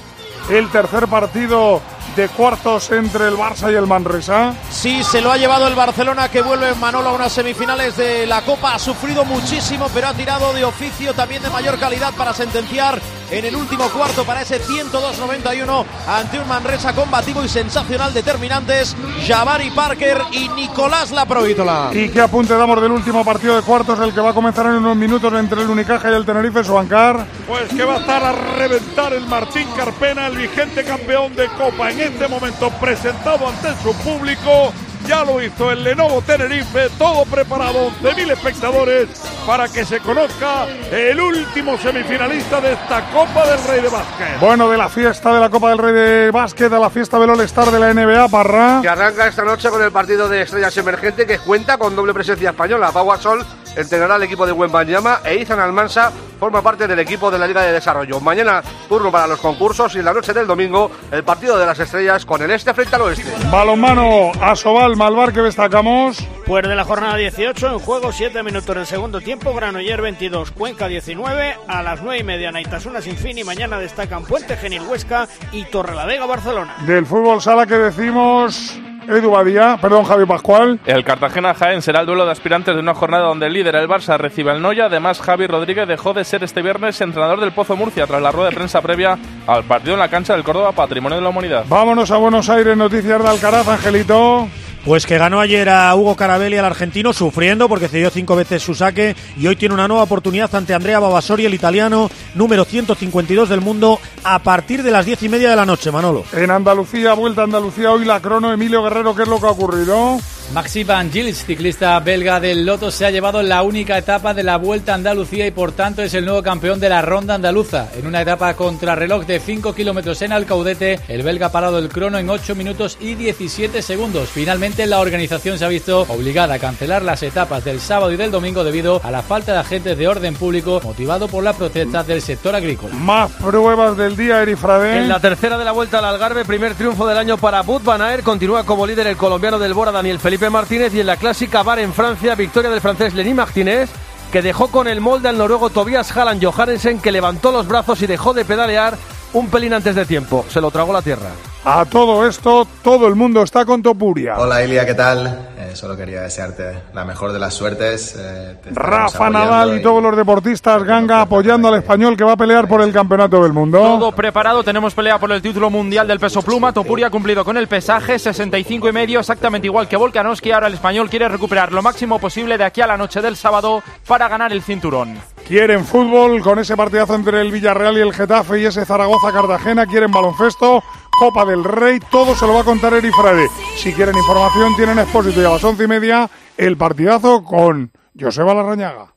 el 0.50 0.68
tercer 0.68 1.08
partido 1.08 1.80
de 2.16 2.28
cuartos 2.28 2.90
entre 2.90 3.28
el 3.28 3.36
Barça 3.36 3.72
y 3.72 3.74
el 3.74 3.86
Manresa. 3.86 4.54
Sí, 4.70 5.02
se 5.02 5.20
lo 5.20 5.32
ha 5.32 5.36
llevado 5.36 5.66
el 5.66 5.74
Barcelona 5.74 6.28
que 6.28 6.42
vuelve 6.42 6.70
en 6.70 6.80
Manolo 6.80 7.10
a 7.10 7.12
unas 7.12 7.32
semifinales 7.32 7.96
de 7.96 8.26
la 8.26 8.42
Copa. 8.42 8.74
Ha 8.74 8.78
sufrido 8.78 9.24
muchísimo, 9.24 9.88
pero 9.92 10.08
ha 10.08 10.14
tirado 10.14 10.52
de 10.52 10.64
oficio 10.64 11.14
también 11.14 11.42
de 11.42 11.50
mayor 11.50 11.78
calidad 11.78 12.12
para 12.14 12.32
sentenciar 12.32 13.00
en 13.38 13.44
el 13.44 13.56
último 13.56 13.88
cuarto 13.90 14.24
para 14.24 14.42
ese 14.42 14.60
102-91 14.62 15.84
ante 16.06 16.38
un 16.38 16.46
Manresa 16.46 16.94
combativo 16.94 17.42
y 17.42 17.48
sensacional 17.48 18.14
determinantes. 18.14 18.96
Javari 19.26 19.70
Parker 19.70 20.18
y 20.32 20.48
Nicolás 20.50 21.10
Laprovítola. 21.10 21.90
¿Y 21.92 22.10
qué 22.10 22.20
apunte 22.20 22.56
damos 22.56 22.80
del 22.80 22.92
último 22.92 23.24
partido 23.24 23.56
de 23.56 23.62
cuartos, 23.62 23.98
el 23.98 24.14
que 24.14 24.20
va 24.20 24.30
a 24.30 24.34
comenzar 24.34 24.66
en 24.66 24.74
unos 24.74 24.96
minutos 24.96 25.32
entre 25.34 25.62
el 25.62 25.68
Unicaja 25.68 26.10
y 26.10 26.14
el 26.14 26.24
Tenerife 26.24 26.62
Suancar? 26.62 27.26
Pues 27.46 27.68
que 27.70 27.84
va 27.84 27.96
a 27.96 27.98
estar 27.98 28.22
a 28.22 28.32
reventar 28.32 29.12
el 29.12 29.26
Martín 29.26 29.66
Carpena, 29.76 30.28
el 30.28 30.36
vigente 30.36 30.84
campeón 30.84 31.34
de 31.34 31.48
Copa 31.48 31.90
en 31.90 32.00
este 32.00 32.28
momento 32.28 32.70
presentado 32.80 33.48
ante 33.48 33.74
su 33.82 33.92
público. 33.96 34.72
Ya 35.06 35.22
lo 35.22 35.42
hizo 35.42 35.70
el 35.70 35.84
Lenovo 35.84 36.22
Tenerife, 36.22 36.88
todo 36.98 37.24
preparado, 37.26 37.90
11.000 38.02 38.32
espectadores 38.32 39.08
para 39.46 39.68
que 39.68 39.84
se 39.84 40.00
conozca 40.00 40.66
el 40.90 41.20
último 41.20 41.76
semifinalista 41.76 42.60
de 42.60 42.72
esta 42.72 43.10
Copa 43.10 43.46
del 43.46 43.62
Rey 43.64 43.82
de 43.82 43.88
Básquet. 43.88 44.40
Bueno, 44.40 44.68
de 44.70 44.78
la 44.78 44.88
fiesta 44.88 45.34
de 45.34 45.40
la 45.40 45.50
Copa 45.50 45.68
del 45.68 45.78
Rey 45.78 45.92
de 45.92 46.30
Básquet 46.30 46.72
a 46.72 46.78
la 46.78 46.88
fiesta 46.88 47.18
del 47.18 47.30
All-Star 47.30 47.70
de 47.70 47.78
la 47.78 47.92
NBA, 47.92 48.28
Parra. 48.28 48.78
Que 48.80 48.88
arranca 48.88 49.26
esta 49.26 49.44
noche 49.44 49.68
con 49.68 49.82
el 49.82 49.92
partido 49.92 50.28
de 50.28 50.42
estrellas 50.42 50.74
emergente 50.78 51.26
que 51.26 51.38
cuenta 51.38 51.76
con 51.76 51.94
doble 51.94 52.14
presencia 52.14 52.50
española. 52.50 52.90
Pau 52.90 53.06
Gasol 53.10 53.44
entrenará 53.76 54.16
al 54.16 54.22
equipo 54.22 54.46
de 54.46 54.52
Wembanyama 54.52 55.20
e 55.24 55.36
Izan 55.36 55.60
Almansa 55.60 56.12
forma 56.38 56.62
parte 56.62 56.86
del 56.86 56.98
equipo 56.98 57.30
de 57.30 57.38
la 57.38 57.46
Liga 57.46 57.62
de 57.62 57.72
Desarrollo. 57.72 58.20
Mañana 58.20 58.62
turno 58.88 59.10
para 59.10 59.26
los 59.26 59.40
concursos 59.40 59.94
y 59.94 60.00
en 60.00 60.04
la 60.04 60.12
noche 60.12 60.32
del 60.32 60.46
domingo 60.46 60.90
el 61.10 61.24
partido 61.24 61.58
de 61.58 61.66
las 61.66 61.78
estrellas 61.78 62.26
con 62.26 62.42
el 62.42 62.50
este 62.50 62.74
frente 62.74 62.96
al 62.96 63.02
oeste. 63.02 63.32
Balonmano, 63.50 64.32
Asobal, 64.40 64.96
Malvar, 64.96 65.32
que 65.32 65.40
destacamos. 65.40 66.18
Pues 66.46 66.68
de 66.68 66.74
la 66.74 66.84
jornada 66.84 67.16
18 67.16 67.72
en 67.72 67.78
juego 67.78 68.12
7 68.12 68.42
minutos 68.42 68.76
en 68.76 68.86
segundo 68.86 69.20
tiempo, 69.20 69.54
Granoller 69.54 70.02
22, 70.02 70.50
Cuenca 70.50 70.88
19, 70.88 71.56
a 71.66 71.82
las 71.82 72.02
9 72.02 72.18
y 72.18 72.24
media 72.24 72.52
Naitasuna 72.52 73.00
sin 73.00 73.16
fin 73.16 73.38
y 73.38 73.44
mañana 73.44 73.78
destacan 73.78 74.24
Puente 74.24 74.56
Genil 74.56 74.82
Huesca 74.82 75.26
y 75.52 75.64
Torrelavega 75.64 76.26
Barcelona. 76.26 76.76
Del 76.86 77.06
fútbol 77.06 77.40
sala 77.40 77.66
que 77.66 77.78
decimos 77.78 78.78
Edu 79.08 79.30
Badía, 79.30 79.78
perdón, 79.80 80.04
Javi 80.04 80.26
Pascual. 80.26 80.80
El 80.86 81.04
Cartagena 81.04 81.54
Jaén 81.54 81.82
será 81.82 82.00
el 82.00 82.06
duelo 82.06 82.24
de 82.24 82.32
aspirantes 82.32 82.74
de 82.74 82.80
una 82.80 82.94
jornada 82.94 83.24
donde 83.24 83.46
el 83.46 83.52
líder, 83.52 83.76
el 83.76 83.88
Barça, 83.88 84.18
recibe 84.18 84.52
el 84.52 84.62
Noya. 84.62 84.86
Además, 84.86 85.20
Javi 85.20 85.46
Rodríguez 85.46 85.86
dejó 85.88 86.12
de 86.12 86.24
ser 86.24 86.44
este 86.44 86.62
viernes 86.62 87.00
entrenador 87.00 87.40
del 87.40 87.52
Pozo 87.52 87.76
Murcia 87.76 88.06
tras 88.06 88.22
la 88.22 88.32
rueda 88.32 88.50
de 88.50 88.56
prensa 88.56 88.80
previa 88.80 89.18
al 89.46 89.64
partido 89.64 89.94
en 89.94 90.00
la 90.00 90.08
cancha 90.08 90.34
del 90.34 90.44
Córdoba 90.44 90.72
Patrimonio 90.72 91.16
de 91.16 91.22
la 91.22 91.28
Humanidad. 91.28 91.64
Vámonos 91.68 92.10
a 92.10 92.16
Buenos 92.16 92.48
Aires, 92.48 92.76
noticias 92.76 93.22
de 93.22 93.28
Alcaraz, 93.28 93.68
Angelito. 93.68 94.48
Pues 94.84 95.06
que 95.06 95.16
ganó 95.16 95.40
ayer 95.40 95.70
a 95.70 95.94
Hugo 95.94 96.14
Carabelli, 96.14 96.58
al 96.58 96.66
argentino, 96.66 97.14
sufriendo 97.14 97.70
porque 97.70 97.88
cedió 97.88 98.10
cinco 98.10 98.36
veces 98.36 98.62
su 98.62 98.74
saque 98.74 99.16
y 99.38 99.46
hoy 99.46 99.56
tiene 99.56 99.74
una 99.74 99.88
nueva 99.88 100.02
oportunidad 100.02 100.54
ante 100.54 100.74
Andrea 100.74 100.98
Babasori, 100.98 101.46
el 101.46 101.54
italiano, 101.54 102.10
número 102.34 102.66
152 102.66 103.48
del 103.48 103.62
mundo, 103.62 103.98
a 104.24 104.40
partir 104.40 104.82
de 104.82 104.90
las 104.90 105.06
diez 105.06 105.22
y 105.22 105.30
media 105.30 105.48
de 105.48 105.56
la 105.56 105.64
noche, 105.64 105.90
Manolo. 105.90 106.24
En 106.34 106.50
Andalucía, 106.50 107.14
vuelta 107.14 107.40
a 107.40 107.44
Andalucía, 107.44 107.92
hoy 107.92 108.04
la 108.04 108.20
crono, 108.20 108.52
Emilio 108.52 108.82
Guerrero, 108.82 109.14
¿qué 109.14 109.22
es 109.22 109.28
lo 109.28 109.40
que 109.40 109.46
ha 109.46 109.50
ocurrido? 109.50 110.18
Maxi 110.52 110.84
Van 110.84 111.10
Gils, 111.10 111.44
ciclista 111.44 111.98
belga 111.98 112.38
del 112.38 112.64
Loto, 112.64 112.90
se 112.90 113.06
ha 113.06 113.10
llevado 113.10 113.42
la 113.42 113.62
única 113.62 113.98
etapa 113.98 114.34
de 114.34 114.44
la 114.44 114.56
Vuelta 114.56 114.92
a 114.92 114.94
Andalucía 114.94 115.46
y 115.46 115.50
por 115.50 115.72
tanto 115.72 116.02
es 116.02 116.14
el 116.14 116.24
nuevo 116.24 116.42
campeón 116.42 116.78
de 116.78 116.88
la 116.88 117.02
Ronda 117.02 117.34
Andaluza. 117.34 117.88
En 117.96 118.06
una 118.06 118.22
etapa 118.22 118.54
contra 118.54 118.94
reloj 118.94 119.26
de 119.26 119.40
5 119.40 119.74
kilómetros 119.74 120.22
en 120.22 120.32
Alcaudete, 120.32 121.00
el 121.08 121.22
belga 121.22 121.46
ha 121.46 121.52
parado 121.52 121.78
el 121.78 121.88
crono 121.88 122.18
en 122.18 122.30
8 122.30 122.54
minutos 122.54 122.98
y 123.00 123.14
17 123.14 123.82
segundos. 123.82 124.28
Finalmente 124.28 124.86
la 124.86 125.00
organización 125.00 125.58
se 125.58 125.64
ha 125.64 125.68
visto 125.68 126.02
obligada 126.02 126.54
a 126.54 126.58
cancelar 126.58 127.02
las 127.02 127.22
etapas 127.22 127.64
del 127.64 127.80
sábado 127.80 128.12
y 128.12 128.16
del 128.16 128.30
domingo 128.30 128.62
debido 128.62 129.00
a 129.02 129.10
la 129.10 129.22
falta 129.22 129.52
de 129.52 129.58
agentes 129.58 129.98
de 129.98 130.06
orden 130.06 130.34
público 130.34 130.80
motivado 130.84 131.26
por 131.26 131.42
la 131.42 131.54
protesta 131.54 132.04
del 132.04 132.22
sector 132.22 132.54
agrícola. 132.54 132.94
Más 132.94 133.30
pruebas 133.32 133.96
del 133.96 134.16
día, 134.16 134.42
Erifrade. 134.42 134.98
En 134.98 135.08
la 135.08 135.20
tercera 135.20 135.58
de 135.58 135.64
la 135.64 135.72
Vuelta 135.72 135.98
al 135.98 136.04
Algarve, 136.04 136.44
primer 136.44 136.74
triunfo 136.74 137.06
del 137.06 137.18
año 137.18 137.38
para 137.38 137.62
Bud 137.62 137.82
Van 137.82 138.02
Aert, 138.02 138.22
continúa 138.22 138.64
como 138.64 138.86
líder 138.86 139.08
el 139.08 139.16
colombiano 139.16 139.58
del 139.58 139.74
Bora 139.74 139.90
Daniel 139.90 140.20
Felipe 140.20 140.33
Felipe 140.34 140.50
Martínez 140.50 140.92
y 140.92 140.98
en 140.98 141.06
la 141.06 141.16
clásica 141.16 141.62
bar 141.62 141.78
en 141.78 141.92
Francia, 141.92 142.34
victoria 142.34 142.68
del 142.68 142.80
francés 142.80 143.14
Lenny 143.14 143.34
Martínez, 143.34 143.88
que 144.32 144.42
dejó 144.42 144.66
con 144.66 144.88
el 144.88 145.00
molde 145.00 145.28
al 145.28 145.38
noruego 145.38 145.70
Tobias 145.70 146.10
Halland 146.10 146.44
Johansen, 146.44 146.98
que 146.98 147.12
levantó 147.12 147.52
los 147.52 147.68
brazos 147.68 148.02
y 148.02 148.08
dejó 148.08 148.34
de 148.34 148.44
pedalear 148.44 148.98
un 149.34 149.48
pelín 149.48 149.74
antes 149.74 149.94
de 149.94 150.04
tiempo. 150.06 150.44
Se 150.48 150.60
lo 150.60 150.70
tragó 150.70 150.92
la 150.92 151.02
tierra. 151.02 151.30
A 151.64 151.84
todo 151.86 152.26
esto, 152.26 152.66
todo 152.82 153.08
el 153.08 153.14
mundo 153.14 153.42
está 153.42 153.64
con 153.64 153.82
Topuria. 153.82 154.36
Hola 154.38 154.62
Ilia, 154.62 154.84
¿qué 154.84 154.94
tal? 154.94 155.48
Eh, 155.58 155.70
solo 155.74 155.96
quería 155.96 156.20
desearte 156.20 156.82
la 156.92 157.04
mejor 157.06 157.32
de 157.32 157.38
las 157.38 157.54
suertes. 157.54 158.14
Eh, 158.18 158.56
Rafa 158.72 159.30
Nadal 159.30 159.78
y 159.78 159.82
todos 159.82 160.02
los 160.02 160.14
deportistas 160.14 160.84
ganga 160.84 161.22
apoyando 161.22 161.68
al 161.68 161.76
español 161.76 162.16
que 162.16 162.24
va 162.24 162.32
a 162.32 162.36
pelear 162.36 162.68
por 162.68 162.82
el 162.82 162.92
campeonato 162.92 163.42
del 163.42 163.54
mundo. 163.54 163.78
Todo 163.78 164.12
preparado, 164.12 164.62
tenemos 164.62 164.94
pelea 164.94 165.18
por 165.18 165.32
el 165.32 165.40
título 165.40 165.70
mundial 165.70 166.06
del 166.06 166.20
peso 166.20 166.42
pluma. 166.42 166.72
Topuria 166.72 167.06
ha 167.06 167.10
cumplido 167.10 167.44
con 167.46 167.56
el 167.56 167.66
pesaje, 167.66 168.18
65 168.18 168.88
y 168.88 168.92
medio, 168.92 169.20
exactamente 169.20 169.66
igual 169.66 169.88
que 169.88 169.96
Volkanovski. 169.96 170.52
Ahora 170.52 170.66
el 170.66 170.74
español 170.74 171.08
quiere 171.08 171.28
recuperar 171.28 171.72
lo 171.72 171.80
máximo 171.80 172.18
posible 172.18 172.58
de 172.58 172.64
aquí 172.64 172.82
a 172.82 172.86
la 172.86 172.98
noche 172.98 173.22
del 173.22 173.36
sábado 173.36 173.82
para 174.06 174.28
ganar 174.28 174.52
el 174.52 174.62
cinturón. 174.62 175.18
Quieren 175.46 175.84
fútbol 175.84 176.40
con 176.40 176.58
ese 176.58 176.74
partidazo 176.74 177.14
entre 177.14 177.42
el 177.42 177.52
Villarreal 177.52 177.98
y 177.98 178.00
el 178.00 178.14
Getafe 178.14 178.60
y 178.60 178.64
ese 178.64 178.86
Zaragoza-Cartagena. 178.86 179.86
Quieren 179.86 180.10
baloncesto, 180.10 180.82
Copa 181.18 181.44
del 181.44 181.62
Rey. 181.62 182.00
Todo 182.10 182.34
se 182.34 182.46
lo 182.46 182.54
va 182.54 182.60
a 182.60 182.64
contar 182.64 182.94
Eri 182.94 183.10
Frade. 183.10 183.46
Si 183.76 183.92
quieren 183.92 184.16
información, 184.16 184.74
tienen 184.74 184.98
expósito 184.98 185.42
y 185.42 185.44
a 185.44 185.50
las 185.50 185.62
once 185.62 185.84
y 185.84 185.86
media 185.86 186.30
el 186.56 186.78
partidazo 186.78 187.44
con 187.44 187.92
Joseba 188.18 188.54
Larrañaga. 188.54 189.12